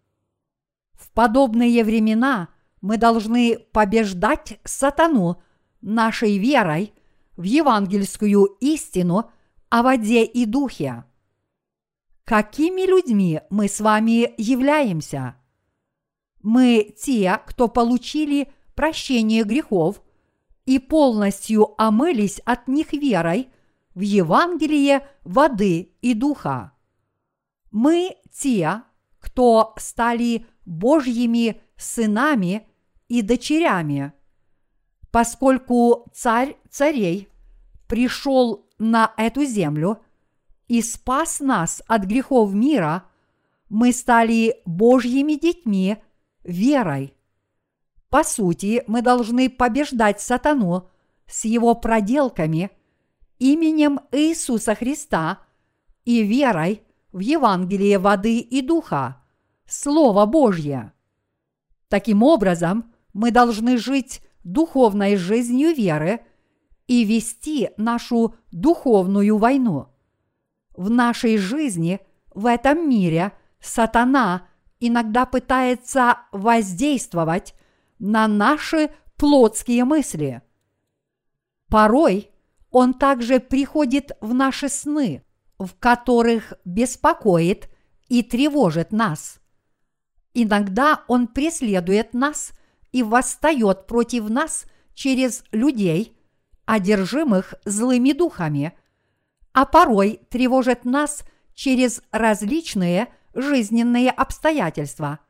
В 0.92 1.10
подобные 1.12 1.82
времена 1.84 2.48
мы 2.80 2.96
должны 2.96 3.58
побеждать 3.58 4.60
сатану 4.64 5.42
нашей 5.80 6.38
верой 6.38 6.92
в 7.36 7.42
евангельскую 7.44 8.44
истину 8.60 9.30
о 9.70 9.82
воде 9.82 10.24
и 10.24 10.44
духе. 10.44 11.04
Какими 12.24 12.82
людьми 12.82 13.40
мы 13.48 13.68
с 13.68 13.80
вами 13.80 14.34
являемся? 14.36 15.37
Мы 16.42 16.94
те, 16.96 17.40
кто 17.46 17.68
получили 17.68 18.52
прощение 18.74 19.44
грехов– 19.44 20.02
и 20.68 20.78
полностью 20.78 21.80
омылись 21.80 22.40
от 22.44 22.68
них 22.68 22.92
верой 22.92 23.48
в 23.94 24.00
Евангелие 24.00 25.08
воды 25.24 25.94
и 26.02 26.12
духа. 26.12 26.72
Мы 27.70 28.18
те, 28.30 28.82
кто 29.18 29.72
стали 29.78 30.44
Божьими 30.66 31.62
сынами 31.78 32.68
и 33.08 33.22
дочерями, 33.22 34.12
поскольку 35.10 36.10
царь 36.12 36.58
царей 36.68 37.30
пришел 37.86 38.68
на 38.78 39.14
эту 39.16 39.46
землю 39.46 40.02
и 40.66 40.82
спас 40.82 41.40
нас 41.40 41.82
от 41.86 42.04
грехов 42.04 42.52
мира, 42.52 43.04
мы 43.70 43.94
стали 43.94 44.60
Божьими 44.66 45.32
детьми 45.32 45.96
верой. 46.48 47.14
По 48.08 48.24
сути, 48.24 48.82
мы 48.86 49.02
должны 49.02 49.50
побеждать 49.50 50.20
сатану 50.20 50.88
с 51.26 51.44
его 51.44 51.74
проделками 51.74 52.70
именем 53.38 54.00
Иисуса 54.10 54.74
Христа 54.74 55.40
и 56.04 56.22
верой 56.22 56.82
в 57.12 57.20
Евангелие 57.20 57.98
воды 57.98 58.38
и 58.38 58.62
духа, 58.62 59.22
Слово 59.66 60.24
Божье. 60.24 60.92
Таким 61.88 62.22
образом, 62.22 62.92
мы 63.12 63.30
должны 63.30 63.76
жить 63.76 64.22
духовной 64.42 65.16
жизнью 65.16 65.74
веры 65.74 66.20
и 66.86 67.04
вести 67.04 67.70
нашу 67.76 68.34
духовную 68.50 69.36
войну. 69.36 69.88
В 70.74 70.88
нашей 70.88 71.36
жизни, 71.36 72.00
в 72.34 72.46
этом 72.46 72.88
мире, 72.88 73.32
сатана 73.60 74.47
иногда 74.80 75.26
пытается 75.26 76.18
воздействовать 76.32 77.54
на 77.98 78.28
наши 78.28 78.90
плотские 79.16 79.84
мысли. 79.84 80.42
Порой 81.68 82.30
он 82.70 82.94
также 82.94 83.40
приходит 83.40 84.12
в 84.20 84.34
наши 84.34 84.68
сны, 84.68 85.24
в 85.58 85.74
которых 85.78 86.54
беспокоит 86.64 87.68
и 88.08 88.22
тревожит 88.22 88.92
нас. 88.92 89.40
Иногда 90.34 91.04
он 91.08 91.26
преследует 91.26 92.14
нас 92.14 92.52
и 92.92 93.02
восстает 93.02 93.86
против 93.86 94.28
нас 94.28 94.66
через 94.94 95.44
людей, 95.52 96.16
одержимых 96.64 97.54
злыми 97.64 98.12
духами, 98.12 98.76
а 99.52 99.64
порой 99.64 100.20
тревожит 100.30 100.84
нас 100.84 101.22
через 101.54 102.02
различные 102.12 103.08
жизненные 103.34 104.10
обстоятельства. 104.10 105.20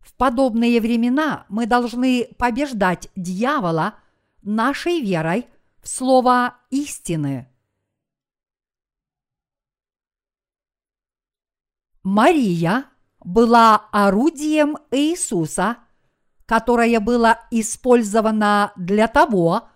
В 0.00 0.14
подобные 0.14 0.80
времена 0.80 1.46
мы 1.48 1.66
должны 1.66 2.28
побеждать 2.38 3.08
дьявола 3.14 3.94
нашей 4.42 5.00
верой 5.00 5.46
в 5.80 5.88
слово 5.88 6.56
истины. 6.70 7.48
Мария 12.02 12.86
была 13.20 13.76
орудием 13.92 14.76
Иисуса, 14.90 15.78
которое 16.46 16.98
было 16.98 17.38
использовано 17.50 18.72
для 18.76 19.06
того, 19.06 19.68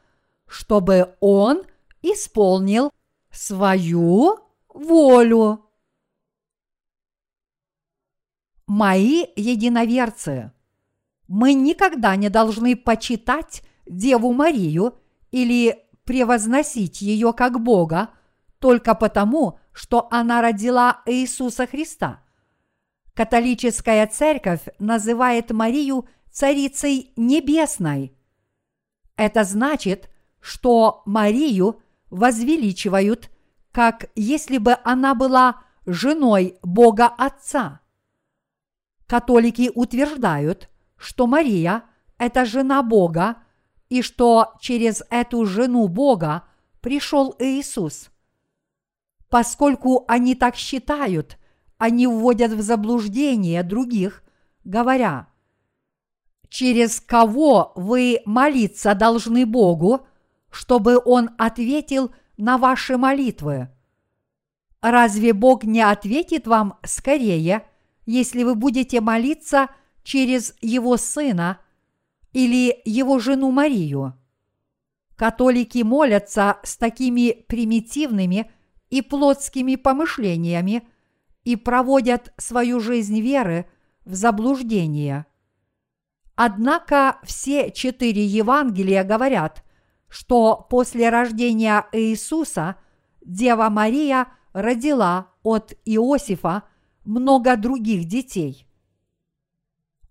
чтобы 0.48 1.16
Он 1.20 1.62
исполнил 2.02 2.90
свою 3.30 4.40
волю. 4.68 5.65
Мои 8.66 9.26
единоверцы, 9.36 10.52
мы 11.28 11.54
никогда 11.54 12.16
не 12.16 12.28
должны 12.28 12.74
почитать 12.76 13.62
Деву 13.86 14.32
Марию 14.32 14.98
или 15.30 15.84
превозносить 16.04 17.00
ее 17.00 17.32
как 17.32 17.60
Бога 17.60 18.10
только 18.58 18.94
потому, 18.94 19.58
что 19.72 20.08
она 20.10 20.40
родила 20.40 21.02
Иисуса 21.06 21.66
Христа. 21.66 22.20
Католическая 23.14 24.06
церковь 24.06 24.62
называет 24.78 25.50
Марию 25.52 26.08
царицей 26.30 27.12
небесной. 27.16 28.16
Это 29.16 29.44
значит, 29.44 30.10
что 30.40 31.02
Марию 31.06 31.80
возвеличивают, 32.10 33.30
как 33.72 34.10
если 34.14 34.58
бы 34.58 34.76
она 34.84 35.14
была 35.14 35.62
женой 35.86 36.58
Бога 36.62 37.06
Отца. 37.06 37.80
Католики 39.06 39.70
утверждают, 39.74 40.68
что 40.96 41.26
Мария– 41.26 41.84
это 42.18 42.44
жена 42.44 42.82
Бога, 42.82 43.36
и 43.88 44.02
что 44.02 44.54
через 44.60 45.02
эту 45.10 45.46
жену 45.46 45.86
Бога 45.86 46.44
пришел 46.80 47.34
Иисус. 47.38 48.10
Поскольку 49.28 50.04
они 50.08 50.34
так 50.34 50.56
считают, 50.56 51.38
они 51.78 52.08
вводят 52.08 52.50
в 52.52 52.62
заблуждение 52.62 53.62
других, 53.62 54.24
говоря, 54.64 55.28
через 56.48 57.00
кого 57.00 57.72
вы 57.76 58.22
молиться 58.24 58.94
должны 58.94 59.46
Богу, 59.46 60.06
чтобы 60.50 61.00
Он 61.04 61.30
ответил 61.38 62.12
на 62.36 62.58
ваши 62.58 62.96
молитвы. 62.96 63.68
Разве 64.80 65.32
Бог 65.32 65.62
не 65.62 65.80
ответит 65.80 66.48
вам 66.48 66.78
скорее– 66.82 67.68
если 68.06 68.44
вы 68.44 68.54
будете 68.54 69.00
молиться 69.00 69.68
через 70.04 70.54
его 70.60 70.96
сына 70.96 71.60
или 72.32 72.80
его 72.84 73.18
жену 73.18 73.50
Марию. 73.50 74.14
Католики 75.16 75.82
молятся 75.82 76.58
с 76.62 76.76
такими 76.76 77.32
примитивными 77.32 78.50
и 78.90 79.02
плотскими 79.02 79.74
помышлениями 79.74 80.86
и 81.42 81.56
проводят 81.56 82.32
свою 82.36 82.80
жизнь 82.80 83.20
веры 83.20 83.66
в 84.04 84.14
заблуждение. 84.14 85.26
Однако 86.36 87.18
все 87.24 87.70
четыре 87.72 88.24
Евангелия 88.24 89.02
говорят, 89.04 89.64
что 90.08 90.66
после 90.70 91.08
рождения 91.08 91.86
Иисуса 91.92 92.76
Дева 93.24 93.70
Мария 93.70 94.28
родила 94.52 95.32
от 95.42 95.72
Иосифа– 95.84 96.62
много 97.06 97.56
других 97.56 98.04
детей. 98.04 98.66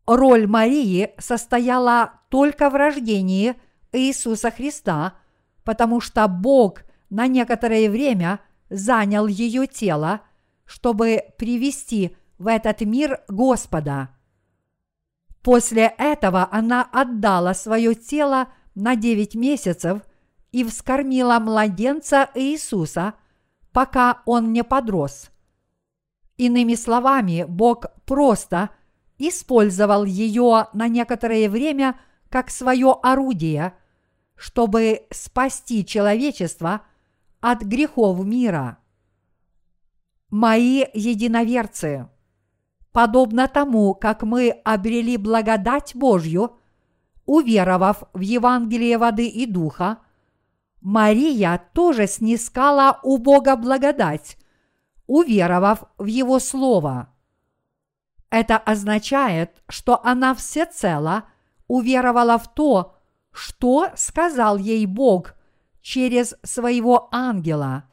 Роль 0.07 0.47
Марии 0.47 1.11
состояла 1.17 2.21
только 2.29 2.69
в 2.69 2.75
рождении 2.75 3.55
Иисуса 3.91 4.51
Христа, 4.51 5.15
потому 5.63 5.99
что 5.99 6.27
Бог 6.27 6.83
на 7.09 7.27
некоторое 7.27 7.89
время 7.89 8.39
занял 8.69 9.27
ее 9.27 9.67
тело, 9.67 10.21
чтобы 10.65 11.23
привести 11.37 12.15
в 12.37 12.47
этот 12.47 12.81
мир 12.81 13.21
Господа. 13.27 14.09
После 15.41 15.93
этого 15.97 16.47
она 16.51 16.87
отдала 16.91 17.53
свое 17.53 17.93
тело 17.93 18.47
на 18.73 18.95
девять 18.95 19.35
месяцев 19.35 20.01
и 20.51 20.63
вскормила 20.63 21.39
младенца 21.39 22.29
Иисуса, 22.33 23.13
пока 23.71 24.21
он 24.25 24.53
не 24.53 24.63
подрос– 24.63 25.29
Иными 26.37 26.75
словами, 26.75 27.45
Бог 27.47 27.85
просто 28.05 28.71
использовал 29.17 30.03
ее 30.03 30.67
на 30.73 30.87
некоторое 30.87 31.49
время 31.49 31.97
как 32.29 32.49
свое 32.49 32.97
орудие, 33.01 33.73
чтобы 34.35 35.07
спасти 35.11 35.85
человечество 35.85 36.81
от 37.39 37.61
грехов 37.61 38.25
мира. 38.25 38.79
Мои 40.29 40.83
единоверцы, 40.93 42.09
подобно 42.91 43.47
тому, 43.47 43.93
как 43.93 44.23
мы 44.23 44.49
обрели 44.49 45.15
благодать 45.15 45.95
Божью, 45.95 46.57
уверовав 47.25 48.03
в 48.13 48.19
Евангелие 48.19 48.97
воды 48.97 49.27
и 49.27 49.45
духа, 49.45 49.99
Мария 50.81 51.61
тоже 51.73 52.07
снискала 52.07 52.99
у 53.03 53.17
Бога 53.17 53.55
благодать, 53.55 54.37
уверовав 55.07 55.85
в 55.97 56.05
Его 56.05 56.39
Слово. 56.39 57.09
Это 58.29 58.57
означает, 58.57 59.61
что 59.69 60.03
она 60.03 60.35
всецело 60.35 61.25
уверовала 61.67 62.37
в 62.37 62.53
то, 62.53 62.95
что 63.31 63.89
сказал 63.95 64.57
ей 64.57 64.85
Бог 64.85 65.35
через 65.81 66.35
своего 66.43 67.09
ангела. 67.11 67.85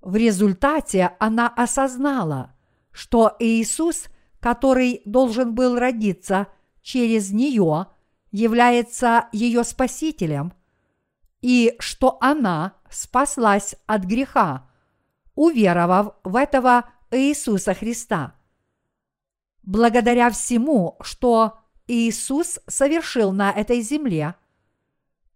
В 0.00 0.16
результате 0.16 1.16
она 1.18 1.48
осознала, 1.48 2.54
что 2.90 3.36
Иисус, 3.38 4.06
который 4.40 5.02
должен 5.04 5.54
был 5.54 5.78
родиться 5.78 6.48
через 6.82 7.30
нее, 7.30 7.86
является 8.30 9.28
ее 9.32 9.64
спасителем, 9.64 10.52
и 11.42 11.74
что 11.78 12.18
она 12.20 12.74
спаслась 12.90 13.74
от 13.86 14.04
греха– 14.04 14.66
уверовав 15.40 16.16
в 16.22 16.36
этого 16.36 16.90
Иисуса 17.10 17.72
Христа. 17.72 18.34
Благодаря 19.62 20.28
всему, 20.28 20.98
что 21.00 21.60
Иисус 21.86 22.60
совершил 22.66 23.32
на 23.32 23.50
этой 23.50 23.80
земле, 23.80 24.34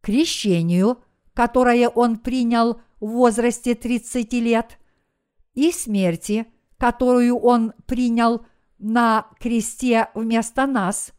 крещению, 0.02 0.98
которое 1.32 1.88
Он 1.88 2.18
принял 2.18 2.82
в 3.00 3.06
возрасте 3.06 3.74
30 3.74 4.30
лет, 4.34 4.78
и 5.54 5.72
смерти, 5.72 6.48
которую 6.76 7.38
Он 7.38 7.72
принял 7.86 8.44
на 8.78 9.26
кресте 9.40 10.10
вместо 10.14 10.66
нас, 10.66 11.12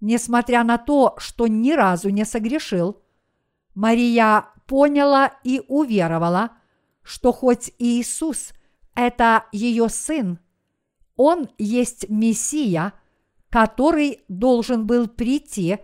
несмотря 0.00 0.64
на 0.64 0.76
то, 0.76 1.14
что 1.18 1.46
ни 1.46 1.70
разу 1.70 2.08
не 2.08 2.24
согрешил, 2.24 3.00
Мария 3.76 4.46
поняла 4.66 5.34
и 5.44 5.62
уверовала, 5.68 6.58
что 7.08 7.32
хоть 7.32 7.72
Иисус– 7.78 8.52
это 8.94 9.46
ее 9.50 9.88
сын, 9.88 10.38
он 11.16 11.48
есть 11.56 12.10
Мессия, 12.10 12.92
который 13.48 14.20
должен 14.28 14.86
был 14.86 15.08
прийти 15.08 15.78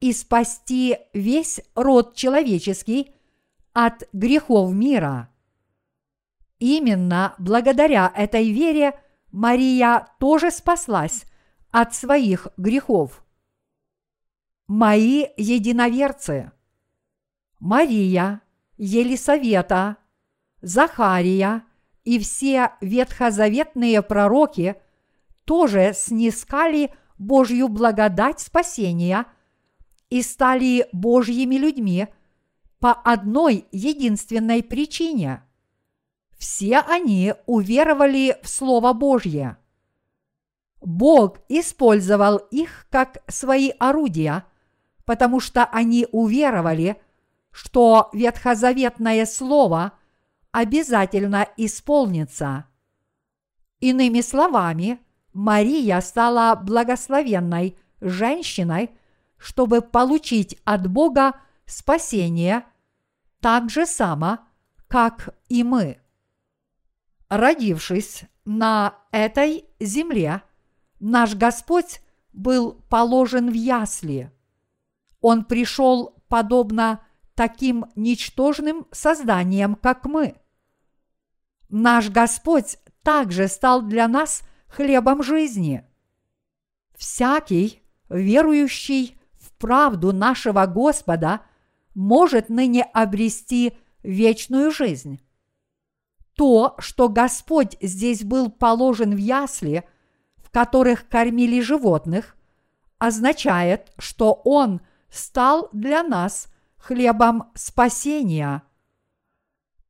и 0.00 0.12
спасти 0.12 0.98
весь 1.14 1.62
род 1.74 2.14
человеческий 2.14 3.14
от 3.72 4.02
грехов 4.12 4.74
мира. 4.74 5.30
Именно 6.58 7.34
благодаря 7.38 8.12
этой 8.14 8.52
вере 8.52 9.00
Мария 9.32 10.08
тоже 10.18 10.50
спаслась 10.50 11.24
от 11.70 11.94
своих 11.94 12.48
грехов. 12.58 13.24
Мои 14.66 15.24
единоверцы 15.38 16.52
Мария, 17.60 18.42
Елисавета, 18.76 19.96
Захария 20.62 21.64
и 22.04 22.18
все 22.18 22.72
ветхозаветные 22.80 24.02
пророки 24.02 24.76
тоже 25.44 25.92
снискали 25.94 26.92
Божью 27.18 27.68
благодать 27.68 28.40
спасения 28.40 29.26
и 30.08 30.22
стали 30.22 30.86
Божьими 30.92 31.56
людьми 31.56 32.08
по 32.78 32.92
одной 32.92 33.66
единственной 33.72 34.62
причине. 34.62 35.42
Все 36.38 36.78
они 36.78 37.34
уверовали 37.46 38.38
в 38.42 38.48
Слово 38.48 38.94
Божье. 38.94 39.58
Бог 40.80 41.40
использовал 41.50 42.38
их 42.38 42.86
как 42.90 43.22
свои 43.28 43.70
орудия, 43.78 44.44
потому 45.04 45.40
что 45.40 45.64
они 45.64 46.06
уверовали, 46.10 46.96
что 47.50 48.08
ветхозаветное 48.14 49.26
Слово 49.26 49.92
обязательно 50.52 51.48
исполнится. 51.56 52.66
Иными 53.80 54.20
словами, 54.20 55.00
Мария 55.32 56.00
стала 56.00 56.54
благословенной 56.56 57.78
женщиной, 58.00 58.90
чтобы 59.36 59.80
получить 59.80 60.58
от 60.64 60.86
Бога 60.88 61.34
спасение 61.66 62.64
так 63.40 63.70
же 63.70 63.86
само, 63.86 64.40
как 64.88 65.34
и 65.48 65.62
мы. 65.62 65.98
Родившись 67.28 68.24
на 68.44 68.98
этой 69.12 69.64
земле, 69.78 70.42
наш 70.98 71.34
Господь 71.34 72.02
был 72.32 72.82
положен 72.90 73.50
в 73.50 73.54
ясли. 73.54 74.30
Он 75.20 75.44
пришел 75.44 76.16
подобно 76.28 77.00
таким 77.34 77.86
ничтожным 77.96 78.86
созданиям, 78.90 79.74
как 79.74 80.04
мы. 80.04 80.39
Наш 81.70 82.10
Господь 82.10 82.78
также 83.02 83.46
стал 83.46 83.82
для 83.82 84.08
нас 84.08 84.42
хлебом 84.66 85.22
жизни. 85.22 85.84
Всякий, 86.96 87.82
верующий 88.08 89.20
в 89.38 89.52
правду 89.52 90.12
нашего 90.12 90.66
Господа, 90.66 91.42
может 91.94 92.48
ныне 92.48 92.82
обрести 92.82 93.76
вечную 94.02 94.70
жизнь. 94.72 95.20
То, 96.34 96.74
что 96.78 97.08
Господь 97.08 97.76
здесь 97.80 98.24
был 98.24 98.50
положен 98.50 99.14
в 99.14 99.18
ясли, 99.18 99.84
в 100.36 100.50
которых 100.50 101.08
кормили 101.08 101.60
животных, 101.60 102.36
означает, 102.98 103.92
что 103.98 104.40
Он 104.44 104.80
стал 105.08 105.68
для 105.72 106.02
нас 106.02 106.48
хлебом 106.76 107.50
спасения. 107.54 108.62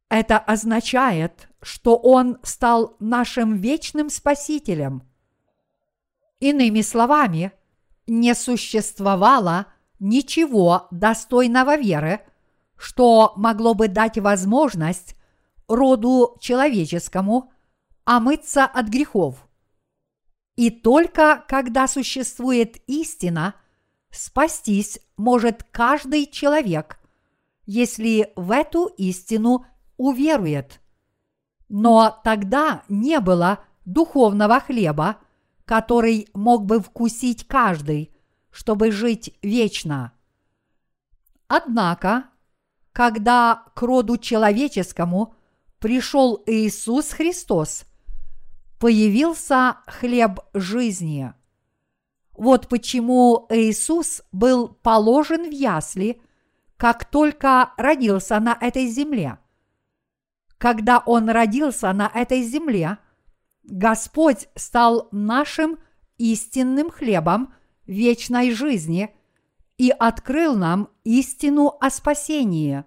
Это 0.09 0.39
означает, 0.39 1.50
что 1.63 1.97
Он 1.97 2.39
стал 2.43 2.97
нашим 3.01 3.57
вечным 3.57 4.11
Спасителем. 4.11 5.03
Иными 6.41 6.81
словами, 6.81 7.53
не 8.07 8.35
существовало 8.35 9.67
ничего 9.99 10.89
достойного 10.91 11.77
веры, 11.77 12.21
что 12.77 13.35
могло 13.37 13.75
бы 13.75 13.89
дать 13.89 14.19
возможность 14.19 15.15
роду 15.69 16.37
человеческому 16.41 17.53
омыться 18.05 18.65
от 18.65 18.89
грехов. 18.89 19.47
И 20.57 20.71
только 20.71 21.45
когда 21.47 21.87
существует 21.87 22.79
истина, 22.89 23.55
спастись 24.11 24.99
может 25.17 25.63
каждый 25.71 26.27
человек, 26.27 26.99
если 27.67 28.33
в 28.35 28.51
эту 28.51 28.87
истину 28.87 29.67
уверует. 29.97 30.81
Но 31.71 32.21
тогда 32.25 32.83
не 32.89 33.21
было 33.21 33.61
духовного 33.85 34.59
хлеба, 34.59 35.19
который 35.65 36.29
мог 36.35 36.67
бы 36.67 36.81
вкусить 36.81 37.47
каждый, 37.47 38.13
чтобы 38.51 38.91
жить 38.91 39.39
вечно. 39.41 40.13
Однако, 41.47 42.25
когда 42.93 43.67
к 43.77 43.83
роду 43.83 44.19
человеческому 44.19 45.35
пришел 45.79 46.43
Иисус 46.47 47.13
Христос, 47.13 47.85
появился 48.81 49.77
хлеб 49.87 50.41
жизни. 50.53 51.33
Вот 52.33 52.67
почему 52.69 53.47
Иисус 53.49 54.23
был 54.33 54.67
положен 54.69 55.49
в 55.49 55.53
ясли, 55.53 56.21
как 56.77 57.05
только 57.05 57.73
родился 57.77 58.41
на 58.41 58.59
этой 58.61 58.89
земле. 58.89 59.39
Когда 60.61 60.99
Он 61.07 61.31
родился 61.31 61.91
на 61.95 62.07
этой 62.15 62.43
земле, 62.43 62.99
Господь 63.63 64.47
стал 64.55 65.09
нашим 65.11 65.79
истинным 66.19 66.91
хлебом 66.91 67.55
вечной 67.87 68.53
жизни 68.53 69.09
и 69.79 69.89
открыл 69.89 70.55
нам 70.57 70.91
истину 71.03 71.79
о 71.81 71.89
спасении. 71.89 72.85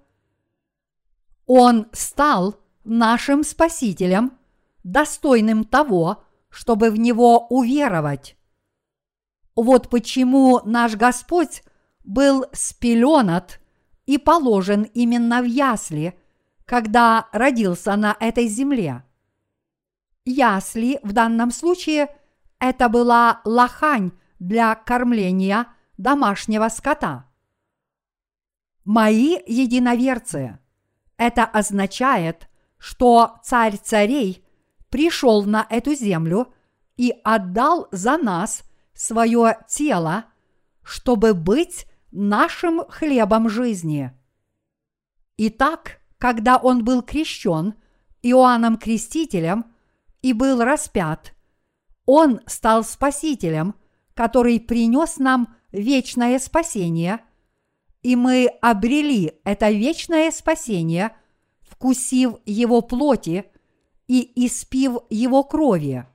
Он 1.47 1.87
стал 1.93 2.59
нашим 2.83 3.43
Спасителем, 3.43 4.37
достойным 4.83 5.63
того, 5.63 6.23
чтобы 6.49 6.91
в 6.91 6.99
Него 6.99 7.47
уверовать. 7.47 8.37
Вот 9.55 9.89
почему 9.89 10.59
наш 10.63 10.95
Господь 10.95 11.63
был 12.03 12.45
спеленат 12.51 13.59
и 14.05 14.19
положен 14.19 14.83
именно 14.83 15.41
в 15.41 15.45
ясли, 15.45 16.19
когда 16.65 17.27
родился 17.31 17.95
на 17.95 18.15
этой 18.19 18.47
земле. 18.47 19.03
Ясли 20.25 20.99
в 21.03 21.11
данном 21.11 21.51
случае 21.51 22.07
это 22.59 22.87
была 22.87 23.41
лохань 23.43 24.11
для 24.39 24.75
кормления 24.75 25.67
домашнего 25.97 26.69
скота. 26.69 27.29
Мои 28.85 29.37
единоверцы, 29.45 30.59
это 31.17 31.45
означает, 31.45 32.49
что 32.77 33.39
царь 33.43 33.77
царей 33.77 34.45
пришел 34.89 35.43
на 35.43 35.65
эту 35.69 35.93
землю 35.95 36.53
и 36.97 37.13
отдал 37.23 37.87
за 37.91 38.17
нас 38.17 38.63
свое 38.93 39.57
тело, 39.67 40.25
чтобы 40.83 41.33
быть 41.33 41.85
нашим 42.11 42.85
хлебом 42.89 43.49
жизни. 43.49 44.11
Итак, 45.37 45.99
когда 46.23 46.55
он 46.55 46.85
был 46.85 47.01
крещен 47.01 47.73
Иоанном 48.21 48.77
Крестителем 48.77 49.65
и 50.21 50.31
был 50.31 50.63
распят, 50.63 51.33
он 52.05 52.39
стал 52.45 52.85
спасителем, 52.85 53.75
который 54.13 54.61
принес 54.61 55.17
нам 55.17 55.53
вечное 55.73 56.39
спасение, 56.39 57.19
и 58.03 58.15
мы 58.15 58.47
обрели 58.61 59.33
это 59.43 59.69
вечное 59.69 60.31
спасение, 60.31 61.13
вкусив 61.59 62.35
его 62.45 62.79
плоти 62.79 63.43
и 64.07 64.45
испив 64.45 64.99
его 65.09 65.43
крови. 65.43 66.07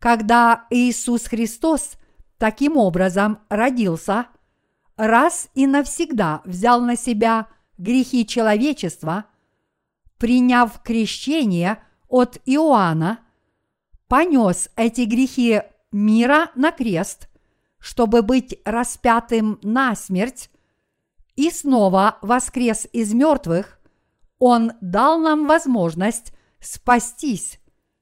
Когда 0.00 0.66
Иисус 0.70 1.28
Христос 1.28 1.92
таким 2.38 2.76
образом 2.76 3.38
родился, 3.50 4.26
раз 4.96 5.48
и 5.54 5.68
навсегда 5.68 6.42
взял 6.44 6.80
на 6.80 6.96
себя 6.96 7.46
грехи 7.78 8.26
человечества, 8.26 9.26
приняв 10.18 10.82
крещение 10.82 11.82
от 12.08 12.40
Иоанна, 12.46 13.20
понес 14.08 14.70
эти 14.76 15.02
грехи 15.02 15.62
мира 15.92 16.50
на 16.54 16.72
крест, 16.72 17.28
чтобы 17.78 18.22
быть 18.22 18.58
распятым 18.64 19.58
на 19.62 19.94
смерть, 19.94 20.50
и 21.34 21.50
снова 21.50 22.18
воскрес 22.22 22.86
из 22.92 23.12
мертвых, 23.12 23.78
Он 24.38 24.72
дал 24.80 25.18
нам 25.18 25.46
возможность 25.46 26.32
спастись 26.60 27.60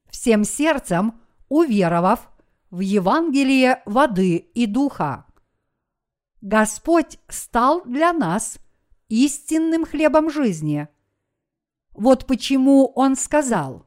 всем 0.08 0.44
сердцем, 0.44 1.20
уверовав 1.48 2.30
в 2.70 2.80
Евангелие 2.80 3.82
воды 3.84 4.37
и 4.37 4.66
духа. 4.66 5.26
Господь 6.40 7.18
стал 7.28 7.82
для 7.84 8.12
нас 8.12 8.58
истинным 9.08 9.84
хлебом 9.84 10.30
жизни. 10.30 10.88
Вот 11.92 12.26
почему 12.26 12.92
Он 12.94 13.16
сказал, 13.16 13.86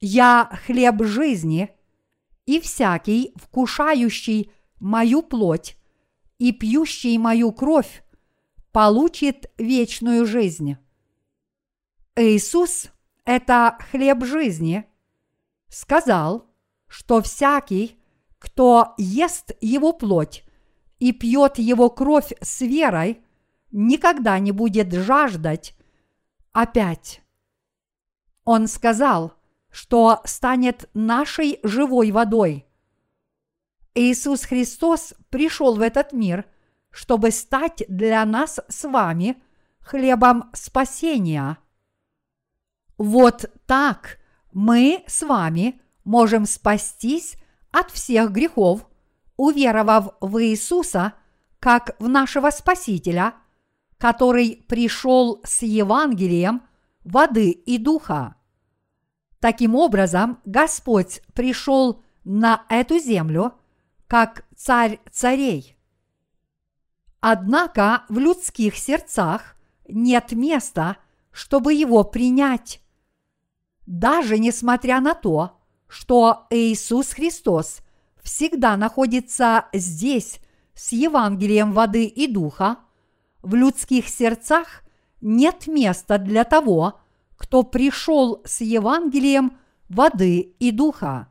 «Я 0.00 0.50
хлеб 0.66 1.02
жизни, 1.02 1.70
и 2.46 2.60
всякий, 2.60 3.32
вкушающий 3.36 4.50
мою 4.80 5.22
плоть 5.22 5.76
и 6.38 6.52
пьющий 6.52 7.16
мою 7.18 7.52
кровь 7.52 8.02
получит 8.72 9.50
вечную 9.58 10.26
жизнь. 10.26 10.76
Иисус– 12.16 12.88
это 13.24 13.78
хлеб 13.90 14.24
жизни, 14.24 14.84
сказал, 15.68 16.46
что 16.88 17.22
всякий, 17.22 17.98
кто 18.38 18.94
ест 18.98 19.52
его 19.60 19.92
плоть 19.92 20.44
и 20.98 21.12
пьет 21.12 21.58
его 21.58 21.90
кровь 21.90 22.32
с 22.40 22.60
верой, 22.60 23.22
никогда 23.72 24.38
не 24.38 24.52
будет 24.52 24.92
жаждать 24.92 25.74
опять. 26.52 27.22
Он 28.44 28.68
сказал, 28.68 29.34
что 29.70 30.20
станет 30.24 30.88
нашей 30.94 31.58
живой 31.62 32.10
водой. 32.10 32.66
Иисус 33.94 34.44
Христос 34.44 35.14
пришел 35.30 35.76
в 35.76 35.80
этот 35.80 36.12
мир, 36.12 36.46
чтобы 36.90 37.30
стать 37.30 37.82
для 37.88 38.24
нас 38.24 38.60
с 38.68 38.84
вами 38.88 39.42
хлебом 39.80 40.50
спасения. 40.52 41.58
Вот 42.98 43.50
так 43.66 44.18
мы 44.52 45.04
с 45.06 45.22
вами 45.22 45.80
можем 46.04 46.46
спастись 46.46 47.36
от 47.70 47.90
всех 47.90 48.30
грехов, 48.32 48.86
уверовав 49.36 50.14
в 50.20 50.42
Иисуса 50.42 51.14
как 51.58 51.96
в 51.98 52.08
нашего 52.08 52.50
Спасителя, 52.50 53.34
который 54.02 54.64
пришел 54.66 55.40
с 55.44 55.62
Евангелием 55.62 56.62
воды 57.04 57.52
и 57.52 57.78
духа. 57.78 58.34
Таким 59.38 59.76
образом, 59.76 60.40
Господь 60.44 61.22
пришел 61.34 62.02
на 62.24 62.66
эту 62.68 62.98
землю 62.98 63.54
как 64.08 64.44
царь 64.56 64.98
царей. 65.12 65.76
Однако 67.20 68.02
в 68.08 68.18
людских 68.18 68.74
сердцах 68.76 69.54
нет 69.86 70.32
места, 70.32 70.96
чтобы 71.30 71.72
его 71.72 72.02
принять. 72.02 72.80
Даже 73.86 74.40
несмотря 74.40 75.00
на 75.00 75.14
то, 75.14 75.60
что 75.86 76.48
Иисус 76.50 77.12
Христос 77.12 77.82
всегда 78.20 78.76
находится 78.76 79.66
здесь 79.72 80.40
с 80.74 80.90
Евангелием 80.90 81.72
воды 81.72 82.06
и 82.06 82.26
духа, 82.26 82.78
в 83.42 83.54
людских 83.54 84.08
сердцах 84.08 84.82
нет 85.20 85.66
места 85.66 86.18
для 86.18 86.44
того, 86.44 87.00
кто 87.36 87.62
пришел 87.62 88.42
с 88.44 88.60
Евангелием 88.60 89.58
воды 89.88 90.54
и 90.58 90.70
духа. 90.70 91.28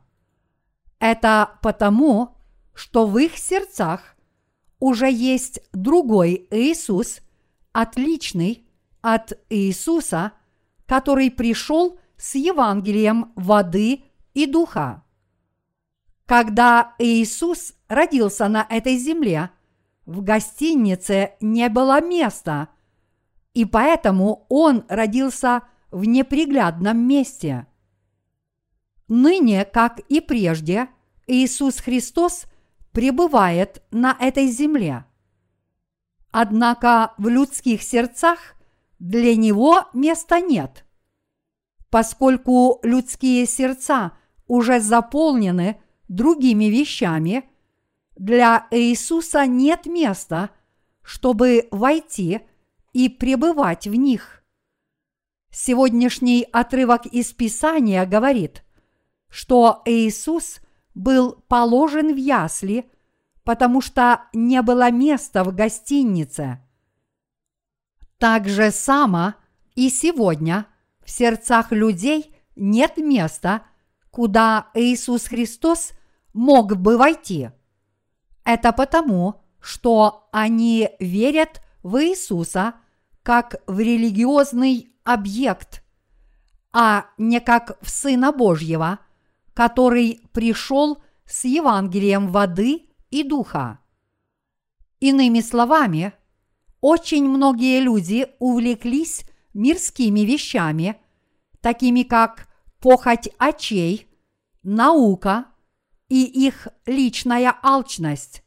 Это 0.98 1.58
потому, 1.62 2.36
что 2.74 3.06
в 3.06 3.18
их 3.18 3.36
сердцах 3.36 4.14
уже 4.78 5.10
есть 5.10 5.60
другой 5.72 6.46
Иисус, 6.50 7.20
отличный 7.72 8.66
от 9.00 9.32
Иисуса, 9.48 10.32
который 10.86 11.30
пришел 11.30 11.98
с 12.16 12.34
Евангелием 12.34 13.32
воды 13.34 14.04
и 14.34 14.46
духа. 14.46 15.02
Когда 16.26 16.94
Иисус 16.98 17.74
родился 17.88 18.48
на 18.48 18.66
этой 18.68 18.96
земле, 18.96 19.50
в 20.06 20.22
гостинице 20.22 21.32
не 21.40 21.68
было 21.68 22.00
места, 22.00 22.68
и 23.54 23.64
поэтому 23.64 24.46
он 24.48 24.84
родился 24.88 25.62
в 25.90 26.04
неприглядном 26.04 26.98
месте. 26.98 27.66
Ныне, 29.08 29.64
как 29.64 30.00
и 30.08 30.20
прежде, 30.20 30.88
Иисус 31.26 31.78
Христос 31.78 32.46
пребывает 32.92 33.82
на 33.90 34.16
этой 34.18 34.48
земле. 34.48 35.04
Однако 36.30 37.12
в 37.18 37.28
людских 37.28 37.82
сердцах 37.82 38.54
для 38.98 39.36
него 39.36 39.86
места 39.92 40.40
нет– 40.40 40.84
поскольку 41.92 42.80
людские 42.82 43.44
сердца 43.44 44.12
уже 44.46 44.80
заполнены 44.80 45.78
другими 46.08 46.64
вещами, 46.64 47.44
для 48.16 48.66
Иисуса 48.70 49.46
нет 49.46 49.86
места, 49.86 50.50
чтобы 51.02 51.68
войти 51.70 52.40
и 52.92 53.08
пребывать 53.08 53.86
в 53.86 53.94
них. 53.94 54.44
Сегодняшний 55.50 56.46
отрывок 56.52 57.06
из 57.06 57.32
Писания 57.32 58.06
говорит, 58.06 58.64
что 59.28 59.82
Иисус 59.84 60.60
был 60.94 61.42
положен 61.48 62.14
в 62.14 62.16
ясли, 62.16 62.90
потому 63.44 63.80
что 63.80 64.24
не 64.32 64.62
было 64.62 64.90
места 64.90 65.44
в 65.44 65.54
гостинице. 65.54 66.60
Так 68.18 68.48
же 68.48 68.70
само 68.70 69.34
и 69.74 69.88
сегодня– 69.88 70.66
в 71.04 71.10
сердцах 71.10 71.72
людей 71.72 72.34
нет 72.56 72.96
места, 72.96 73.62
куда 74.10 74.68
Иисус 74.74 75.26
Христос 75.26 75.92
мог 76.32 76.76
бы 76.76 76.96
войти. 76.96 77.50
Это 78.44 78.72
потому, 78.72 79.42
что 79.60 80.28
они 80.32 80.90
верят 80.98 81.62
в 81.82 82.02
Иисуса 82.02 82.74
как 83.22 83.62
в 83.66 83.78
религиозный 83.78 84.92
объект, 85.04 85.84
а 86.72 87.06
не 87.18 87.40
как 87.40 87.78
в 87.80 87.90
Сына 87.90 88.32
Божьего, 88.32 88.98
который 89.54 90.22
пришел 90.32 91.02
с 91.24 91.44
Евангелием 91.44 92.28
воды 92.28 92.88
и 93.10 93.22
духа. 93.22 93.78
Иными 94.98 95.40
словами, 95.40 96.12
очень 96.80 97.28
многие 97.28 97.80
люди 97.80 98.26
увлеклись 98.38 99.24
мирскими 99.54 100.20
вещами, 100.20 101.00
такими 101.60 102.02
как 102.02 102.48
похоть 102.80 103.28
очей, 103.38 104.08
наука 104.62 105.46
и 106.12 106.24
их 106.24 106.68
личная 106.84 107.56
алчность. 107.62 108.44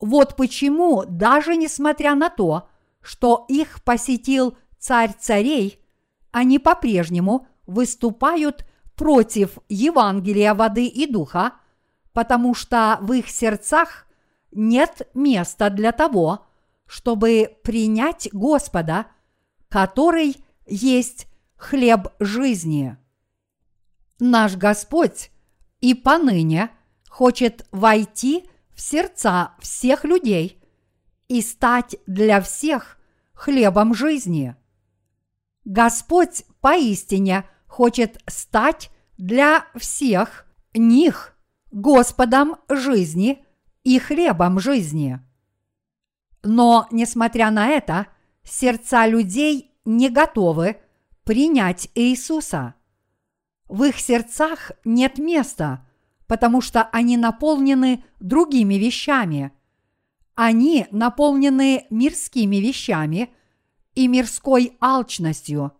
Вот 0.00 0.36
почему, 0.36 1.04
даже 1.06 1.56
несмотря 1.56 2.14
на 2.14 2.30
то, 2.30 2.68
что 3.02 3.44
их 3.48 3.82
посетил 3.84 4.56
царь 4.78 5.14
царей, 5.18 5.80
они 6.30 6.58
по-прежнему 6.58 7.46
выступают 7.66 8.66
против 8.94 9.58
Евангелия 9.68 10.54
воды 10.54 10.86
и 10.86 11.06
духа, 11.06 11.52
потому 12.12 12.54
что 12.54 12.98
в 13.02 13.12
их 13.12 13.28
сердцах 13.28 14.06
нет 14.50 15.08
места 15.12 15.68
для 15.68 15.92
того, 15.92 16.46
чтобы 16.86 17.56
принять 17.62 18.28
Господа– 18.32 19.06
который 19.68 20.36
есть 20.66 21.26
хлеб 21.56 22.08
жизни. 22.18 22.96
Наш 24.18 24.56
Господь 24.56 25.30
и 25.80 25.94
поныне 25.94 26.70
хочет 27.08 27.66
войти 27.70 28.48
в 28.74 28.80
сердца 28.80 29.52
всех 29.58 30.04
людей 30.04 30.62
и 31.28 31.42
стать 31.42 31.96
для 32.06 32.40
всех 32.40 32.98
хлебом 33.32 33.94
жизни. 33.94 34.54
Господь 35.64 36.44
поистине 36.60 37.44
хочет 37.66 38.22
стать 38.26 38.90
для 39.18 39.66
всех 39.74 40.46
них 40.74 41.36
Господом 41.72 42.56
жизни 42.68 43.44
и 43.82 43.98
хлебом 43.98 44.60
жизни. 44.60 45.20
Но, 46.42 46.86
несмотря 46.90 47.50
на 47.50 47.68
это, 47.68 48.06
сердца 48.44 49.06
людей 49.06 49.72
не 49.84 50.08
готовы 50.08 50.76
принять 51.24 51.88
Иисуса. 51.94 52.75
В 53.68 53.84
их 53.84 53.98
сердцах 53.98 54.72
нет 54.84 55.18
места, 55.18 55.86
потому 56.26 56.60
что 56.60 56.82
они 56.92 57.16
наполнены 57.16 58.04
другими 58.20 58.74
вещами. 58.74 59.52
Они 60.34 60.86
наполнены 60.90 61.86
мирскими 61.90 62.56
вещами 62.56 63.30
и 63.94 64.08
мирской 64.08 64.76
алчностью. 64.80 65.72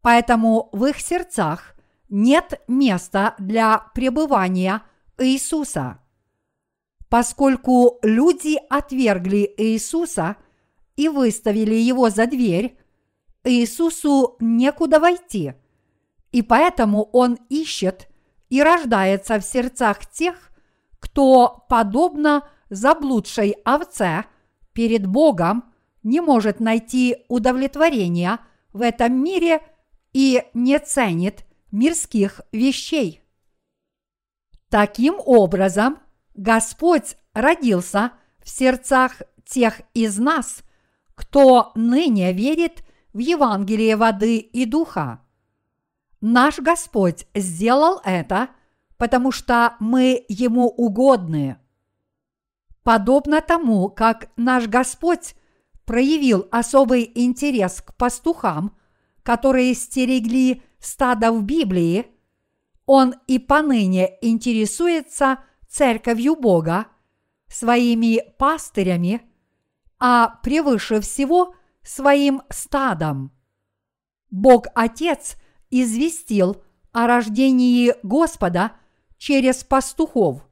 Поэтому 0.00 0.68
в 0.72 0.86
их 0.86 1.00
сердцах 1.00 1.74
нет 2.08 2.60
места 2.68 3.34
для 3.38 3.78
пребывания 3.94 4.82
Иисуса. 5.18 5.98
Поскольку 7.08 7.98
люди 8.02 8.58
отвергли 8.68 9.52
Иисуса– 9.56 10.36
и 10.98 11.08
выставили 11.08 11.76
его 11.76 12.10
за 12.10 12.26
дверь, 12.26 12.76
Иисусу 13.44 14.36
некуда 14.40 14.98
войти, 14.98 15.54
и 16.32 16.42
поэтому 16.42 17.04
он 17.12 17.38
ищет 17.48 18.08
и 18.48 18.62
рождается 18.62 19.38
в 19.38 19.44
сердцах 19.44 20.06
тех, 20.06 20.50
кто, 21.00 21.64
подобно 21.68 22.48
заблудшей 22.70 23.56
овце, 23.64 24.24
перед 24.72 25.06
Богом 25.06 25.72
не 26.02 26.20
может 26.20 26.60
найти 26.60 27.24
удовлетворения 27.28 28.38
в 28.72 28.82
этом 28.82 29.22
мире 29.22 29.60
и 30.12 30.44
не 30.54 30.78
ценит 30.78 31.44
мирских 31.70 32.40
вещей. 32.52 33.22
Таким 34.68 35.16
образом, 35.24 35.98
Господь 36.34 37.16
родился 37.32 38.12
в 38.42 38.48
сердцах 38.48 39.22
тех 39.44 39.80
из 39.94 40.18
нас, 40.18 40.62
кто 41.14 41.72
ныне 41.74 42.32
верит 42.32 42.84
в 43.12 43.18
Евангелие 43.18 43.96
воды 43.96 44.38
и 44.38 44.64
духа. 44.66 45.24
Наш 46.20 46.58
Господь 46.58 47.26
сделал 47.34 48.00
это, 48.04 48.48
потому 48.96 49.30
что 49.30 49.76
мы 49.78 50.24
Ему 50.28 50.66
угодны. 50.68 51.58
Подобно 52.82 53.40
тому, 53.40 53.88
как 53.88 54.30
наш 54.36 54.66
Господь 54.66 55.34
проявил 55.84 56.48
особый 56.50 57.10
интерес 57.14 57.80
к 57.82 57.94
пастухам, 57.94 58.76
которые 59.22 59.74
стерегли 59.74 60.62
стадо 60.80 61.32
в 61.32 61.42
Библии, 61.44 62.06
Он 62.86 63.14
и 63.26 63.38
поныне 63.38 64.18
интересуется 64.20 65.38
церковью 65.68 66.34
Бога, 66.34 66.86
своими 67.48 68.22
пастырями, 68.38 69.22
а 69.98 70.28
превыше 70.42 71.00
всего 71.00 71.54
своим 71.82 72.42
стадом. 72.50 73.32
Бог 74.30 74.66
Отец 74.74 75.36
известил 75.70 76.62
о 76.92 77.06
рождении 77.06 77.94
Господа 78.02 78.72
через 79.18 79.64
пастухов. 79.64 80.42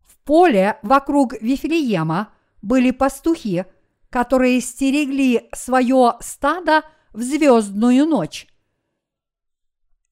В 0.00 0.18
поле 0.24 0.78
вокруг 0.82 1.34
Вифлеема 1.40 2.32
были 2.62 2.90
пастухи, 2.90 3.64
которые 4.10 4.60
стерегли 4.60 5.48
свое 5.54 6.14
стадо 6.20 6.82
в 7.12 7.22
звездную 7.22 8.06
ночь. 8.06 8.46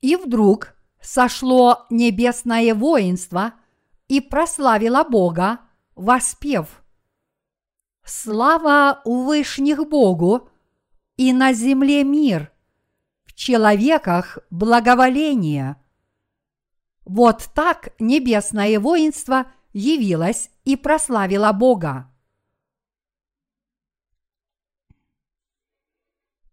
И 0.01 0.17
вдруг 0.17 0.75
сошло 1.01 1.87
небесное 1.91 2.75
воинство 2.75 3.55
и 4.09 4.21
прославило 4.21 5.05
Бога, 5.05 5.61
воспев 5.95 6.83
«Слава 8.05 9.01
у 9.05 9.23
вышних 9.23 9.89
Богу 9.89 10.49
и 11.17 11.33
на 11.33 11.53
земле 11.53 12.05
мир, 12.05 12.53
человеках 13.35 14.39
благоволение». 14.51 15.77
Вот 17.05 17.51
так 17.55 17.91
небесное 17.99 18.81
воинство 18.81 19.53
явилось 19.75 20.51
и 20.65 20.77
прославило 20.77 21.53
Бога. 21.53 22.11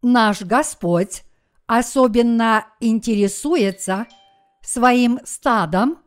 Наш 0.02 0.42
Господь 0.42 1.24
особенно 1.68 2.68
интересуется 2.80 4.08
своим 4.62 5.20
стадом 5.24 6.00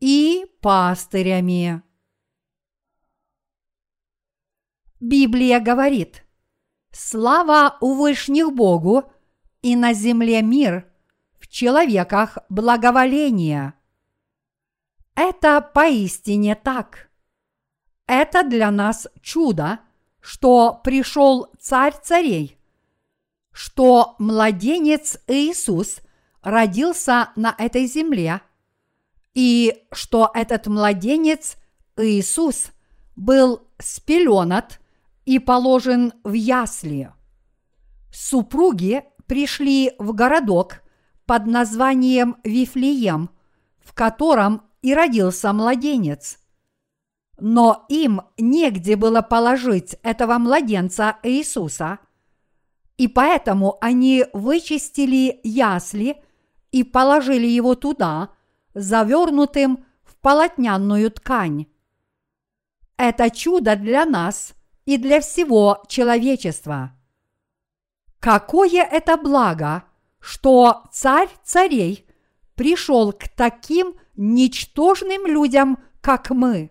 и 0.00 0.46
пастырями. 0.60 1.82
Библия 4.98 5.60
говорит, 5.60 6.24
«Слава 6.90 7.78
у 7.80 7.94
вышних 7.94 8.52
Богу 8.52 9.10
и 9.62 9.76
на 9.76 9.92
земле 9.92 10.42
мир, 10.42 10.86
в 11.38 11.48
человеках 11.48 12.38
благоволение». 12.48 13.74
Это 15.14 15.60
поистине 15.60 16.54
так. 16.54 17.10
Это 18.06 18.42
для 18.42 18.70
нас 18.70 19.06
чудо, 19.20 19.80
что 20.20 20.80
пришел 20.82 21.52
царь 21.60 21.94
царей, 22.02 22.58
что 23.52 24.16
младенец 24.18 25.18
Иисус 25.26 26.00
родился 26.42 27.30
на 27.36 27.54
этой 27.58 27.86
земле, 27.86 28.40
и 29.34 29.84
что 29.92 30.30
этот 30.34 30.66
младенец 30.66 31.56
Иисус 31.96 32.70
был 33.14 33.68
спеленат 33.78 34.80
и 35.26 35.38
положен 35.38 36.12
в 36.24 36.32
ясли. 36.32 37.12
Супруги 38.10 39.04
пришли 39.30 39.92
в 40.00 40.12
городок 40.12 40.82
под 41.24 41.46
названием 41.46 42.38
Вифлеем, 42.42 43.30
в 43.78 43.94
котором 43.94 44.62
и 44.82 44.92
родился 44.92 45.52
младенец. 45.52 46.40
Но 47.38 47.86
им 47.88 48.22
негде 48.36 48.96
было 48.96 49.22
положить 49.22 49.94
этого 50.02 50.36
младенца 50.38 51.18
Иисуса, 51.22 52.00
и 52.96 53.06
поэтому 53.06 53.78
они 53.80 54.26
вычистили 54.32 55.38
ясли 55.44 56.16
и 56.72 56.82
положили 56.82 57.46
его 57.46 57.76
туда, 57.76 58.30
завернутым 58.74 59.84
в 60.02 60.16
полотняную 60.16 61.08
ткань. 61.12 61.66
Это 62.96 63.30
чудо 63.30 63.76
для 63.76 64.06
нас 64.06 64.54
и 64.86 64.96
для 64.96 65.20
всего 65.20 65.84
человечества. 65.86 66.96
Какое 68.20 68.82
это 68.82 69.16
благо, 69.16 69.84
что 70.20 70.84
царь 70.92 71.30
царей 71.42 72.06
пришел 72.54 73.12
к 73.12 73.28
таким 73.28 73.94
ничтожным 74.14 75.26
людям, 75.26 75.78
как 76.02 76.28
мы. 76.28 76.70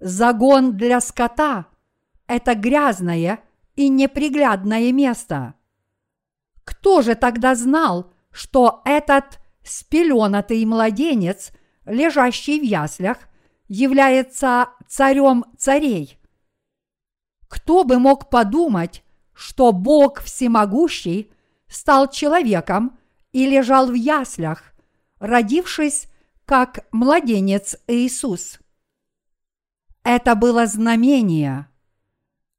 Загон 0.00 0.76
для 0.76 1.00
скота– 1.00 1.66
это 2.26 2.54
грязное 2.54 3.40
и 3.76 3.88
неприглядное 3.88 4.92
место. 4.92 5.54
Кто 6.64 7.00
же 7.00 7.14
тогда 7.14 7.54
знал, 7.54 8.12
что 8.30 8.82
этот 8.84 9.38
спеленатый 9.62 10.62
младенец, 10.66 11.52
лежащий 11.86 12.60
в 12.60 12.62
яслях, 12.62 13.16
является 13.68 14.68
царем 14.86 15.46
царей? 15.56 16.18
Кто 17.48 17.84
бы 17.84 17.98
мог 17.98 18.28
подумать, 18.28 19.03
что 19.34 19.72
Бог 19.72 20.22
всемогущий 20.22 21.30
стал 21.68 22.10
человеком 22.10 22.98
и 23.32 23.46
лежал 23.46 23.88
в 23.88 23.94
яслях, 23.94 24.72
родившись 25.18 26.08
как 26.44 26.86
младенец 26.92 27.76
Иисус. 27.86 28.60
Это 30.02 30.34
было 30.34 30.66
знамение. 30.66 31.66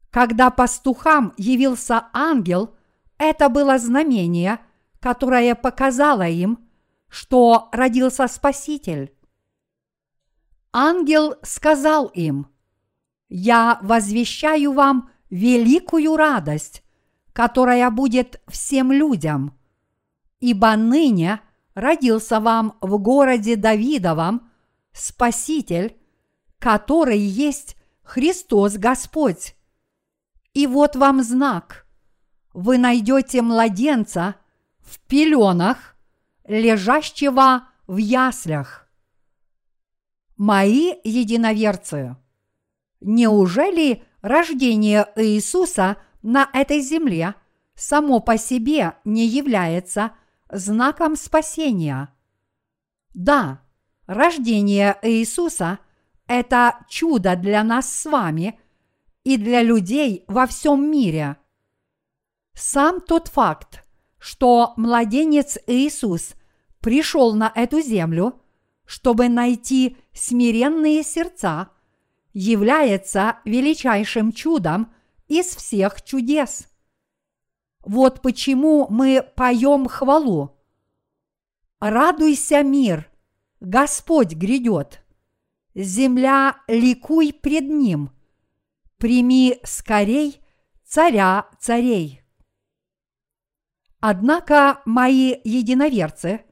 Когда 0.09 0.49
пастухам 0.49 1.33
явился 1.37 2.07
ангел, 2.13 2.75
это 3.17 3.49
было 3.49 3.77
знамение, 3.77 4.59
которое 4.99 5.55
показало 5.55 6.27
им, 6.27 6.59
что 7.07 7.69
родился 7.71 8.27
Спаситель. 8.27 9.13
Ангел 10.73 11.35
сказал 11.43 12.07
им, 12.07 12.47
«Я 13.29 13.79
возвещаю 13.81 14.73
вам 14.73 15.09
великую 15.29 16.15
радость, 16.15 16.83
которая 17.33 17.89
будет 17.91 18.41
всем 18.47 18.91
людям, 18.91 19.57
ибо 20.39 20.75
ныне– 20.75 21.41
родился 21.75 22.39
вам 22.39 22.77
в 22.81 22.97
городе 22.97 23.55
Давидовом 23.55 24.49
Спаситель, 24.93 25.95
который 26.57 27.19
есть 27.19 27.75
Христос 28.01 28.77
Господь. 28.77 29.55
И 30.53 30.65
вот 30.67 30.95
вам 30.95 31.21
знак. 31.21 31.85
Вы 32.53 32.77
найдете 32.77 33.41
младенца 33.41 34.35
в 34.79 34.99
пеленах, 35.01 35.95
лежащего 36.45 37.67
в 37.85 37.97
яслях. 37.97 38.87
Мои 40.37 40.93
единоверцы, 41.03 42.15
неужели 43.01 44.03
рождение 44.25 45.07
Иисуса 45.15 45.97
на 46.21 46.49
этой 46.53 46.81
земле 46.81 47.35
само 47.75 48.19
по 48.19 48.37
себе 48.37 48.95
не 49.03 49.25
является– 49.25 50.11
знаком 50.49 51.15
спасения. 51.15 52.09
Да, 53.13 53.61
рождение 54.07 54.97
Иисуса– 55.01 55.79
это 56.27 56.85
чудо 56.89 57.35
для 57.35 57.63
нас 57.63 57.91
с 57.91 58.05
вами 58.05 58.59
и 59.23 59.37
для 59.37 59.61
людей 59.61 60.23
во 60.27 60.47
всем 60.47 60.89
мире. 60.89 61.37
Сам 62.53 63.01
тот 63.01 63.27
факт, 63.27 63.85
что 64.17 64.73
младенец 64.77 65.57
Иисус 65.67 66.35
пришел 66.79 67.33
на 67.33 67.51
эту 67.53 67.81
землю, 67.81 68.41
чтобы 68.85 69.29
найти 69.29 69.97
смиренные 70.13 71.03
сердца, 71.03 71.69
является 72.35 73.39
величайшим 73.45 74.31
чудом 74.31 74.93
из 75.27 75.47
всех 75.47 76.03
чудес– 76.03 76.67
вот 77.85 78.21
почему 78.21 78.87
мы 78.89 79.21
поем 79.35 79.87
хвалу. 79.87 80.57
Радуйся, 81.79 82.63
мир, 82.63 83.11
Господь 83.59 84.33
грядет. 84.33 85.03
Земля, 85.75 86.57
ликуй 86.67 87.31
пред 87.31 87.69
Ним. 87.69 88.09
Прими 88.97 89.59
скорей 89.63 90.41
царя 90.83 91.47
царей. 91.59 92.23
Однако, 93.99 94.81
мои 94.85 95.35
единоверцы, 95.43 96.43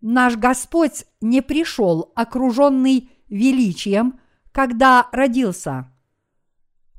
наш 0.00 0.36
Господь 0.36 1.04
не 1.20 1.42
пришел 1.42 2.12
окруженный 2.16 3.10
величием, 3.28 4.20
когда 4.52 5.08
родился. 5.12 5.90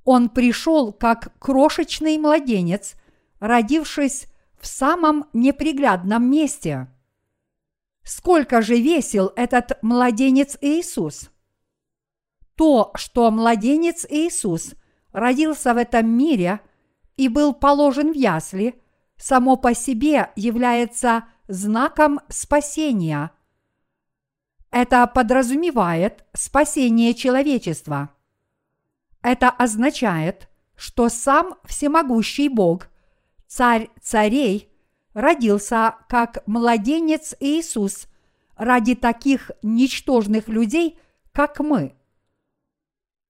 Он 0.04 0.30
пришел 0.30 0.92
как 0.92 1.38
крошечный 1.40 2.18
младенец, 2.18 2.96
родившись 3.40 4.28
в 4.60 4.68
самом 4.68 5.28
неприглядном 5.34 6.30
месте. 6.30 6.88
Сколько 8.04 8.62
же 8.62 8.76
весил 8.76 9.32
этот 9.36 9.82
младенец 9.82 10.58
Иисус? 10.60 11.30
То, 12.56 12.92
что 12.96 13.32
младенец 13.32 14.06
Иисус 14.10 14.74
родился 15.14 15.74
в 15.74 15.78
этом 15.78 16.10
мире 16.10 16.60
и 17.16 17.30
был 17.30 17.54
положен 17.54 18.12
в 18.12 18.16
ясли, 18.16 18.82
само 19.18 19.56
по 19.56 19.74
себе 19.74 20.32
является 20.36 21.26
знаком 21.48 22.20
спасения. 22.30 23.32
Это 24.74 25.06
подразумевает 25.06 26.26
спасение 26.34 27.14
человечества. 27.14 28.10
Это 29.22 29.52
означает, 29.52 30.50
что 30.76 31.10
сам 31.10 31.60
всемогущий 31.64 32.50
Бог, 32.50 32.88
царь 33.46 33.92
царей, 34.02 34.72
родился 35.14 35.94
как 36.10 36.42
младенец 36.48 37.36
Иисус 37.40 38.08
ради 38.56 38.96
таких 38.96 39.52
ничтожных 39.62 40.48
людей, 40.48 40.98
как 41.34 41.60
мы. 41.60 41.96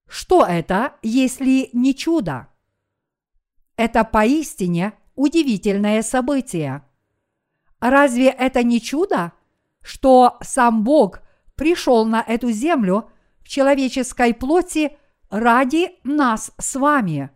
Что 0.08 0.46
это, 0.46 0.94
если 1.02 1.68
не 1.74 1.94
чудо? 1.94 2.48
Это 3.76 4.04
поистине 4.04 4.94
удивительное 5.14 6.00
событие. 6.00 6.82
Разве 7.80 8.28
это 8.30 8.62
не 8.62 8.80
чудо, 8.80 9.32
что 9.82 10.38
сам 10.40 10.84
Бог 10.84 11.20
пришел 11.56 12.04
на 12.04 12.22
эту 12.22 12.50
землю 12.50 13.10
в 13.42 13.48
человеческой 13.48 14.34
плоти 14.34 14.96
ради 15.30 15.92
нас 16.04 16.52
с 16.58 16.76
вами? 16.76 17.30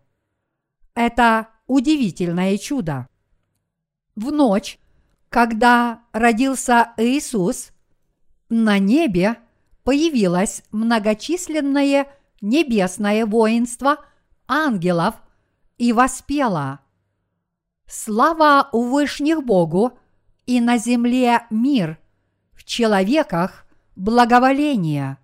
Это 0.94 1.48
удивительное 1.66 2.56
чудо. 2.58 3.08
В 4.16 4.32
ночь, 4.32 4.78
когда 5.28 6.02
родился 6.12 6.92
Иисус, 6.96 7.70
на 8.48 8.78
небе 8.78 9.36
появилось 9.84 10.62
многочисленное 10.72 12.08
небесное 12.40 13.26
воинство 13.26 14.04
ангелов 14.46 15.14
и 15.76 15.92
воспело 15.92 16.80
Слава 17.86 18.68
у 18.72 18.82
вышних 18.90 19.42
Богу 19.44 19.98
и 20.44 20.60
на 20.60 20.76
земле 20.76 21.46
мир, 21.48 21.98
в 22.52 22.64
человеках 22.64 23.66
благоволение. 23.98 25.18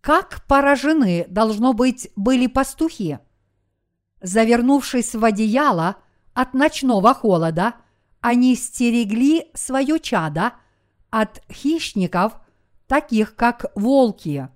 Как 0.00 0.46
поражены, 0.46 1.26
должно 1.28 1.74
быть, 1.74 2.10
были 2.16 2.46
пастухи. 2.46 3.18
Завернувшись 4.22 5.14
в 5.14 5.24
одеяло 5.24 5.96
от 6.32 6.54
ночного 6.54 7.12
холода, 7.12 7.74
они 8.20 8.56
стерегли 8.56 9.50
свое 9.52 10.00
чадо 10.00 10.54
от 11.10 11.42
хищников, 11.52 12.40
таких 12.86 13.34
как 13.34 13.66
волки. 13.74 14.48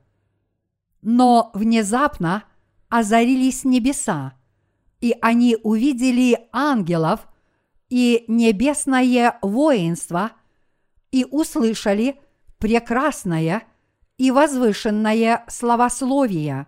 Но 1.02 1.50
внезапно 1.52 2.44
озарились 2.88 3.64
небеса– 3.64 4.32
и 5.04 5.14
они 5.20 5.58
увидели 5.62 6.48
ангелов 6.50 7.28
и 7.90 8.24
небесное 8.26 9.38
воинство 9.42 10.30
и 11.10 11.26
услышали 11.30 12.18
прекрасное 12.64 13.64
и 14.16 14.30
возвышенное 14.30 15.44
словословие. 15.48 16.66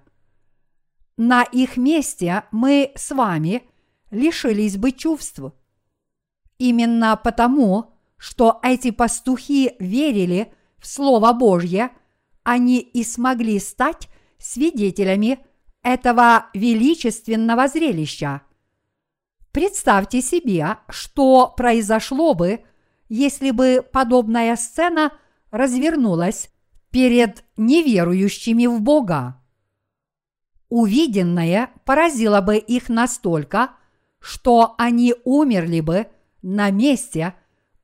На 1.16 1.42
их 1.42 1.78
месте 1.78 2.44
мы 2.50 2.92
с 2.96 3.12
вами 3.12 3.62
лишились 4.10 4.76
бы 4.76 4.92
чувств. 4.92 5.40
Именно 6.58 7.16
потому, 7.16 7.94
что 8.18 8.60
эти 8.62 8.90
пастухи 8.90 9.74
верили 9.78 10.52
в 10.76 10.86
Слово 10.86 11.32
Божье, 11.32 11.92
они 12.42 12.80
и 12.80 13.02
смогли 13.02 13.58
стать 13.58 14.10
свидетелями 14.36 15.38
этого 15.82 16.50
величественного 16.52 17.68
зрелища. 17.68 18.42
Представьте 19.50 20.20
себе, 20.20 20.76
что 20.90 21.54
произошло 21.56 22.34
бы, 22.34 22.66
если 23.08 23.50
бы 23.50 23.82
подобная 23.90 24.56
сцена 24.56 25.10
развернулась 25.56 26.50
перед 26.90 27.44
неверующими 27.56 28.66
в 28.66 28.80
Бога. 28.80 29.42
Увиденное 30.68 31.70
поразило 31.84 32.40
бы 32.40 32.56
их 32.56 32.88
настолько, 32.88 33.70
что 34.18 34.74
они 34.78 35.14
умерли 35.24 35.80
бы 35.80 36.06
на 36.42 36.70
месте 36.70 37.34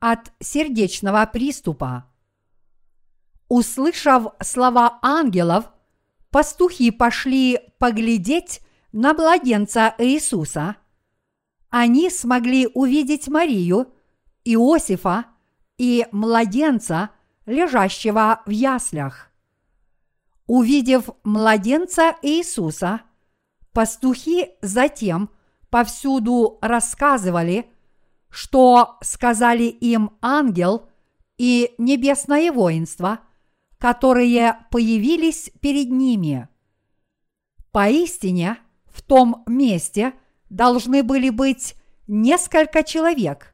от 0.00 0.32
сердечного 0.40 1.24
приступа. 1.26 2.06
Услышав 3.48 4.34
слова 4.40 4.98
ангелов, 5.02 5.66
пастухи 6.30 6.90
пошли 6.90 7.60
поглядеть 7.78 8.60
на 8.92 9.14
младенца 9.14 9.94
Иисуса, 9.98 10.76
они 11.72 12.10
смогли 12.10 12.68
увидеть 12.74 13.28
Марию, 13.28 13.94
Иосифа 14.44 15.24
и 15.78 16.06
младенца, 16.12 17.08
лежащего 17.52 18.42
в 18.46 18.50
яслях. 18.50 19.30
Увидев 20.46 21.10
младенца 21.22 22.16
Иисуса, 22.22 23.02
пастухи 23.72 24.50
затем 24.60 25.30
повсюду 25.70 26.58
рассказывали, 26.60 27.70
что 28.28 28.98
сказали 29.02 29.64
им 29.64 30.18
ангел 30.20 30.88
и 31.38 31.74
небесное 31.78 32.50
воинство– 32.50 33.20
которые 33.82 34.58
появились 34.70 35.50
перед 35.60 35.90
ними. 35.90 36.48
Поистине, 37.72 38.58
в 38.86 39.02
том 39.02 39.42
месте 39.48 40.12
должны 40.50 41.02
были 41.02 41.30
быть 41.30 41.74
несколько 42.06 42.84
человек. 42.84 43.51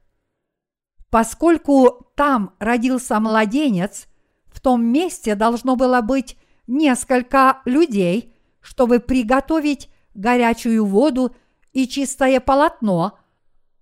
Поскольку 1.10 2.10
там 2.14 2.54
родился 2.58 3.18
младенец, 3.18 4.06
в 4.46 4.60
том 4.60 4.84
месте 4.84 5.34
должно 5.34 5.76
было 5.76 6.00
быть 6.00 6.36
несколько 6.66 7.62
людей, 7.64 8.34
чтобы 8.60 9.00
приготовить 9.00 9.88
горячую 10.14 10.84
воду 10.84 11.34
и 11.72 11.86
чистое 11.86 12.40
полотно, 12.40 13.18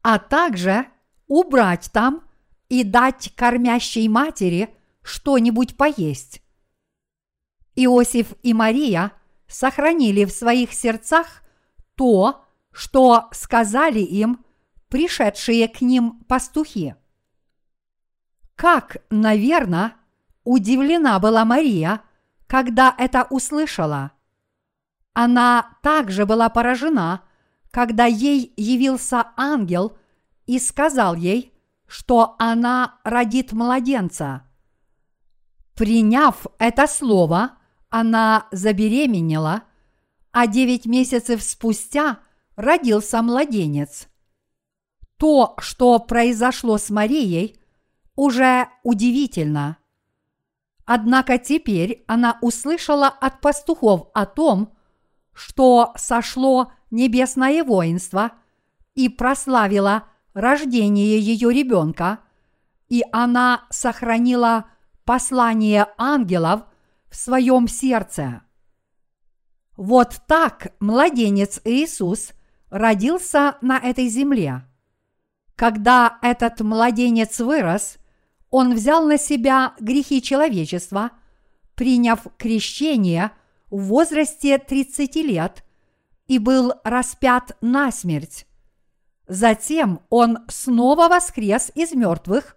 а 0.03 0.19
также 0.19 0.87
убрать 1.27 1.91
там 1.93 2.23
и 2.69 2.85
дать 2.85 3.33
кормящей 3.35 4.07
матери 4.09 4.75
что-нибудь 5.03 5.77
поесть. 5.77 6.43
Иосиф 7.75 8.35
и 8.43 8.55
Мария 8.55 9.13
сохранили 9.49 10.25
в 10.25 10.31
своих 10.31 10.73
сердцах 10.73 11.43
то, 11.95 12.45
что 12.73 13.29
сказали 13.33 14.01
им 14.01 14.45
пришедшие 14.89 15.69
к 15.69 15.81
ним 15.81 16.25
пастухи. 16.29 16.95
Как, 18.57 18.97
наверное, 19.11 19.95
удивлена 20.45 21.19
была 21.19 21.45
Мария, 21.45 22.01
когда 22.47 22.95
это 22.97 23.27
услышала. 23.29 24.13
Она 25.13 25.77
также 25.83 26.25
была 26.25 26.49
поражена, 26.49 27.23
когда 27.71 28.07
ей 28.07 28.53
явился 28.57 29.27
ангел 29.37 29.97
и 30.47 30.59
сказал 30.59 31.15
ей, 31.15 31.53
что 31.87 32.35
она 32.39 32.99
родит 33.05 33.53
младенца. 33.53 34.43
Приняв 35.75 36.47
это 36.59 36.87
слово, 36.87 37.59
она 37.91 38.47
забеременела, 38.51 39.65
а 40.33 40.47
девять 40.47 40.87
месяцев 40.87 41.43
спустя 41.43 42.21
родился 42.57 43.21
младенец. 43.21 44.09
То, 45.19 45.55
что 45.59 45.99
произошло 45.99 46.79
с 46.79 46.89
Марией, 46.91 47.59
уже 48.17 48.69
удивительно. 48.83 49.79
Однако 50.85 51.39
теперь 51.39 52.05
она 52.07 52.39
услышала 52.41 53.09
от 53.09 53.41
пастухов 53.41 54.09
о 54.15 54.27
том, 54.27 54.73
что 55.33 55.93
сошло 55.97 56.73
небесное 56.91 57.63
воинство 57.63 58.33
и 58.95 59.09
прославило 59.09 60.05
рождение 60.33 61.19
ее 61.21 61.53
ребенка, 61.53 62.21
и 62.89 63.03
она 63.13 63.65
сохранила 63.71 64.67
послание 65.05 65.89
ангелов 65.99 66.63
в 67.11 67.17
своем 67.17 67.69
сердце. 67.69 68.43
Вот 69.77 70.23
так 70.27 70.73
младенец 70.81 71.61
Иисус 71.65 72.33
родился 72.71 73.59
на 73.61 73.79
этой 73.79 74.09
земле. 74.09 74.63
Когда 75.55 76.19
этот 76.23 76.61
младенец 76.61 77.41
вырос, 77.41 77.99
он 78.57 78.75
взял 78.75 79.05
на 79.05 79.19
себя 79.19 79.75
грехи 79.81 80.23
человечества, 80.23 81.11
приняв 81.75 82.21
крещение 82.39 83.33
в 83.71 83.83
возрасте 83.83 84.57
30 84.57 85.15
лет 85.17 85.63
и 86.27 86.39
был 86.39 86.73
распят 86.83 87.55
на 87.61 87.93
смерть. 87.93 88.47
Затем 89.29 90.01
он 90.09 90.39
снова 90.49 91.09
воскрес 91.09 91.71
из 91.75 91.93
мертвых 91.93 92.57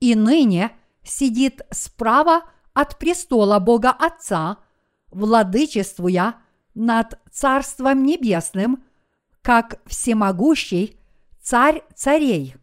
и 0.00 0.16
ныне 0.16 0.72
сидит 1.04 1.62
справа 1.70 2.42
от 2.74 2.98
престола 2.98 3.60
Бога 3.60 3.90
Отца, 3.90 4.56
владычествуя 5.12 6.38
над 6.74 7.20
Царством 7.30 8.02
Небесным, 8.02 8.82
как 9.42 9.80
всемогущий 9.86 10.98
Царь 11.40 11.84
царей. 11.94 12.56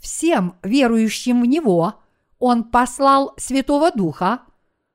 Всем 0.00 0.56
верующим 0.62 1.42
в 1.42 1.46
Него 1.46 1.94
Он 2.38 2.64
послал 2.64 3.34
Святого 3.36 3.90
Духа, 3.90 4.42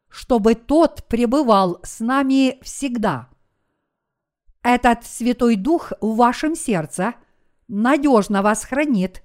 чтобы 0.09 0.55
тот 0.55 1.05
пребывал 1.07 1.79
с 1.83 1.99
нами 1.99 2.59
всегда. 2.61 3.29
Этот 4.61 5.05
Святой 5.05 5.55
Дух 5.55 5.91
в 5.99 6.15
вашем 6.15 6.55
сердце 6.55 7.15
надежно 7.67 8.41
вас 8.41 8.63
хранит 8.63 9.23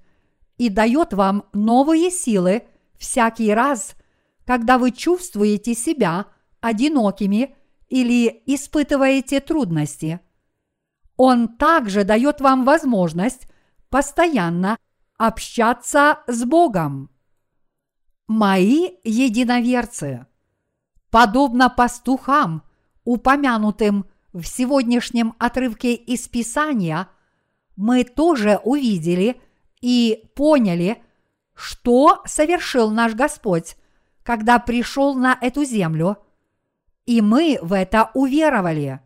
и 0.57 0.69
дает 0.69 1.13
вам 1.13 1.45
новые 1.53 2.11
силы 2.11 2.63
всякий 2.97 3.53
раз, 3.53 3.95
когда 4.45 4.77
вы 4.77 4.91
чувствуете 4.91 5.75
себя 5.75 6.25
одинокими 6.59 7.55
или 7.87 8.43
испытываете 8.45 9.39
трудности. 9.39 10.19
Он 11.15 11.47
также 11.47 12.03
дает 12.03 12.41
вам 12.41 12.65
возможность 12.65 13.47
постоянно 13.89 14.77
общаться 15.19 16.19
с 16.27 16.45
Богом. 16.45 17.09
Мои 18.27 18.91
единоверцы, 19.03 20.25
подобно 21.11 21.69
пастухам, 21.69 22.63
упомянутым 23.03 24.05
в 24.31 24.43
сегодняшнем 24.43 25.35
отрывке 25.37 25.93
из 25.93 26.27
Писания, 26.29 27.09
мы 27.75 28.05
тоже 28.05 28.61
увидели 28.63 29.41
и 29.81 30.23
поняли, 30.35 31.01
что 31.53 32.21
совершил 32.25 32.89
наш 32.89 33.13
Господь, 33.13 33.75
когда 34.23 34.57
пришел 34.57 35.15
на 35.15 35.37
эту 35.41 35.65
землю, 35.65 36.17
и 37.05 37.19
мы 37.19 37.59
в 37.61 37.73
это 37.73 38.09
уверовали. 38.13 39.01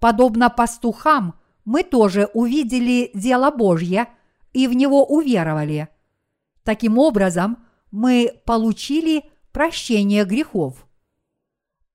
Подобно 0.00 0.50
пастухам, 0.50 1.38
мы 1.64 1.84
тоже 1.84 2.28
увидели 2.34 3.12
дело 3.14 3.52
Божье– 3.52 4.08
и 4.52 4.66
в 4.66 4.74
него 4.74 5.04
уверовали. 5.04 5.88
Таким 6.64 6.98
образом, 6.98 7.66
мы 7.90 8.40
получили 8.44 9.24
прощение 9.52 10.24
грехов. 10.24 10.86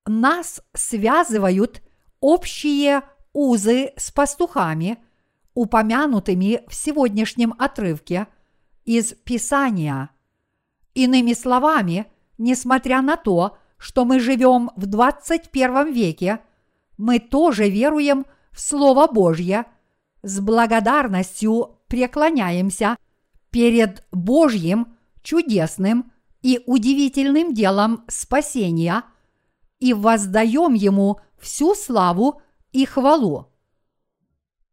Нас 0.06 0.62
связывают 0.74 1.82
общие 2.20 3.02
узы 3.32 3.92
с 3.96 4.10
пастухами, 4.10 4.98
упомянутыми 5.54 6.62
в 6.68 6.74
сегодняшнем 6.74 7.54
отрывке 7.58 8.26
из 8.84 9.14
Писания. 9.24 10.10
Иными 10.94 11.32
словами, 11.32 12.06
несмотря 12.38 13.02
на 13.02 13.16
то, 13.16 13.58
что 13.78 14.04
мы 14.04 14.20
живем 14.20 14.70
в 14.76 14.86
21 14.86 15.92
веке, 15.92 16.40
мы 16.96 17.18
тоже 17.18 17.68
веруем 17.68 18.26
в 18.52 18.60
Слово 18.60 19.06
Божье 19.06 19.66
с 20.26 20.40
благодарностью 20.40 21.78
преклоняемся 21.86 22.96
перед 23.50 24.04
Божьим 24.10 24.96
чудесным 25.22 26.10
и 26.42 26.60
удивительным 26.66 27.54
делом 27.54 28.04
спасения 28.08 29.04
и 29.78 29.94
воздаем 29.94 30.74
Ему 30.74 31.20
всю 31.38 31.76
славу 31.76 32.42
и 32.72 32.84
хвалу. 32.84 33.52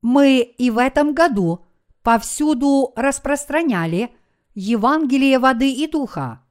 Мы 0.02 0.40
и 0.42 0.72
в 0.72 0.80
этом 0.80 1.14
году 1.14 1.64
повсюду 2.02 2.92
распространяли 2.96 4.10
Евангелие 4.56 5.38
воды 5.38 5.72
и 5.72 5.88
духа. 5.88 6.42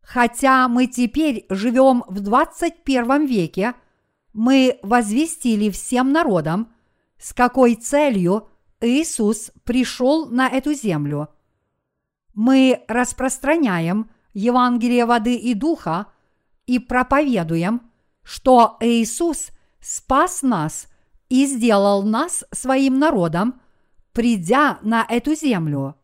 Хотя 0.00 0.68
мы 0.68 0.86
теперь 0.86 1.44
живем 1.50 2.04
в 2.06 2.20
21 2.20 3.26
веке, 3.26 3.74
мы 4.32 4.78
возвестили 4.84 5.70
всем 5.70 6.12
народам, 6.12 6.72
с 7.18 7.32
какой 7.32 7.74
целью 7.74 8.48
Иисус 8.80 9.50
пришел 9.64 10.26
на 10.28 10.48
эту 10.48 10.74
землю. 10.74 11.28
Мы 12.34 12.84
распространяем 12.88 14.10
Евангелие 14.34 15.06
воды 15.06 15.36
и 15.36 15.54
духа 15.54 16.06
и 16.66 16.78
проповедуем, 16.78 17.90
что 18.22 18.76
Иисус 18.80 19.48
спас 19.80 20.42
нас 20.42 20.88
и 21.28 21.46
сделал 21.46 22.02
нас 22.02 22.44
своим 22.52 22.98
народом, 22.98 23.60
придя 24.12 24.78
на 24.82 25.06
эту 25.08 25.34
землю. 25.34 25.96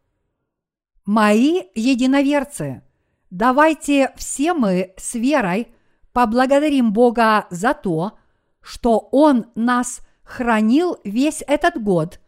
Мои 1.04 1.62
единоверцы, 1.74 2.82
давайте 3.30 4.12
все 4.16 4.54
мы 4.54 4.94
с 4.96 5.14
верой 5.14 5.68
поблагодарим 6.12 6.92
Бога 6.92 7.46
за 7.50 7.74
то, 7.74 8.18
что 8.60 9.08
Он 9.10 9.46
нас 9.54 10.00
хранил 10.32 10.96
весь 11.04 11.44
этот 11.46 11.80
год 11.82 12.18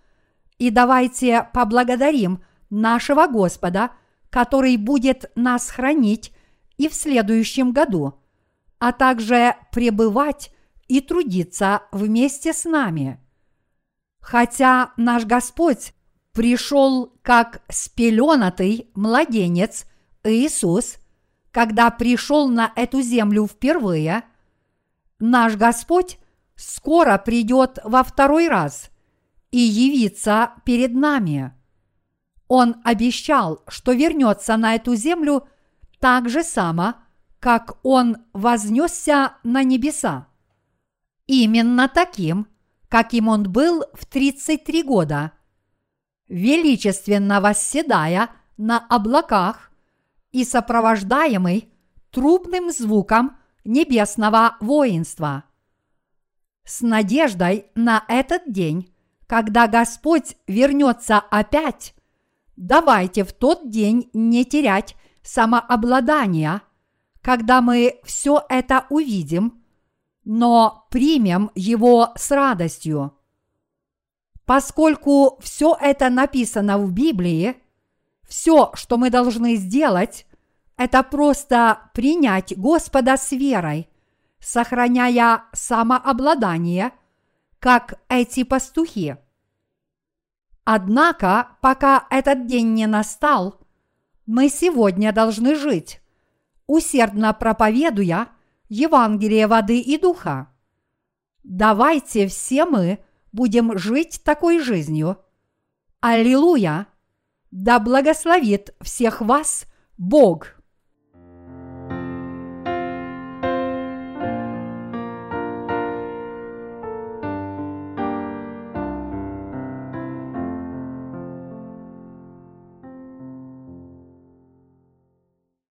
и 0.59 0.69
давайте 0.71 1.49
поблагодарим 1.55 2.45
нашего 2.69 3.27
Господа, 3.27 3.93
который 4.29 4.77
будет 4.77 5.31
нас 5.35 5.71
хранить 5.71 6.33
и 6.77 6.89
в 6.89 6.95
следующем 6.95 7.73
году, 7.73 8.21
а 8.79 8.93
также 8.93 9.57
пребывать 9.73 10.55
и 10.87 11.01
трудиться 11.01 11.83
вместе 11.93 12.53
с 12.53 12.65
нами. 12.65 13.19
Хотя 14.21 14.93
наш 14.99 15.25
Господь 15.25 15.95
пришел 16.33 17.11
как 17.23 17.63
спеленатый 17.71 18.91
младенец 18.95 19.87
Иисус, 20.25 20.97
когда 21.53 21.91
пришел 21.91 22.49
на 22.49 22.71
эту 22.77 23.01
землю 23.01 23.47
впервые, 23.47 24.25
наш 25.19 25.57
Господь 25.57 26.19
скоро 26.57 27.19
придет 27.19 27.79
во 27.85 28.03
второй 28.03 28.49
раз– 28.49 28.91
и 29.55 29.59
явиться 29.59 30.51
перед 30.65 30.95
нами. 30.95 31.53
Он 32.49 32.75
обещал, 32.83 33.63
что 33.69 33.93
вернется 33.93 34.57
на 34.57 34.75
эту 34.75 34.97
землю 34.97 35.47
так 36.01 36.29
же 36.29 36.43
само, 36.43 36.97
как 37.39 37.79
он 37.85 38.17
вознесся 38.33 39.35
на 39.45 39.63
небеса. 39.63 40.27
Именно 41.29 41.87
таким, 41.89 42.49
каким 42.89 43.29
он 43.29 43.45
был 43.45 43.85
в 43.93 44.07
33 44.07 44.83
года, 44.83 45.31
величественно 46.27 47.41
восседая 47.41 48.31
на 48.57 48.85
облаках 48.89 49.71
и 50.33 50.45
сопровождаемый 50.45 51.73
трубным 52.11 52.73
звуком 52.73 53.37
небесного 53.65 54.57
воинства. 54.59 55.45
С 56.65 56.81
надеждой 56.81 57.67
на 57.75 58.05
этот 58.09 58.51
день 58.51 58.95
когда 59.27 59.69
Господь 59.69 60.37
вернется 60.47 61.19
опять, 61.19 61.95
давайте 62.57 63.25
в 63.25 63.33
тот 63.33 63.71
день 63.71 64.11
не 64.13 64.45
терять 64.45 64.97
самообладания, 65.23 66.63
когда 67.23 67.61
мы 67.61 68.01
все 68.05 68.45
это 68.49 68.87
увидим, 68.91 69.65
но 70.25 70.87
примем 70.91 71.51
его 71.55 72.13
с 72.17 72.31
радостью. 72.31 73.15
Поскольку 74.45 75.39
все 75.43 75.77
это 75.81 76.11
написано 76.11 76.79
в 76.79 76.93
Библии, 76.93 77.57
все, 78.29 78.73
что 78.75 78.99
мы 78.99 79.09
должны 79.09 79.57
сделать, 79.57 80.27
это 80.77 81.03
просто 81.03 81.91
принять 81.95 82.57
Господа 82.57 83.17
с 83.17 83.33
верой, 83.33 83.89
сохраняя 84.45 85.45
самообладание– 85.53 86.93
как 87.65 87.99
эти 88.11 88.45
пастухи. 88.45 89.17
Однако, 90.65 91.57
пока 91.63 92.07
этот 92.11 92.47
день 92.47 92.75
не 92.75 92.87
настал, 92.87 93.59
мы 94.27 94.51
сегодня 94.51 95.15
должны 95.15 95.55
жить, 95.55 96.03
усердно 96.67 97.33
проповедуя 97.33 98.29
Евангелие 98.69 99.47
воды 99.47 99.81
и 99.81 99.97
духа. 99.97 100.53
Давайте 101.43 102.29
все 102.29 102.67
мы 102.67 103.03
будем 103.33 103.79
жить 103.79 104.21
такой 104.23 104.59
жизнью. 104.59 105.17
Аллилуйя! 106.01 106.87
Да 107.51 107.79
благословит 107.79 108.75
всех 108.83 109.23
вас 109.23 109.65
Бог! 109.97 110.54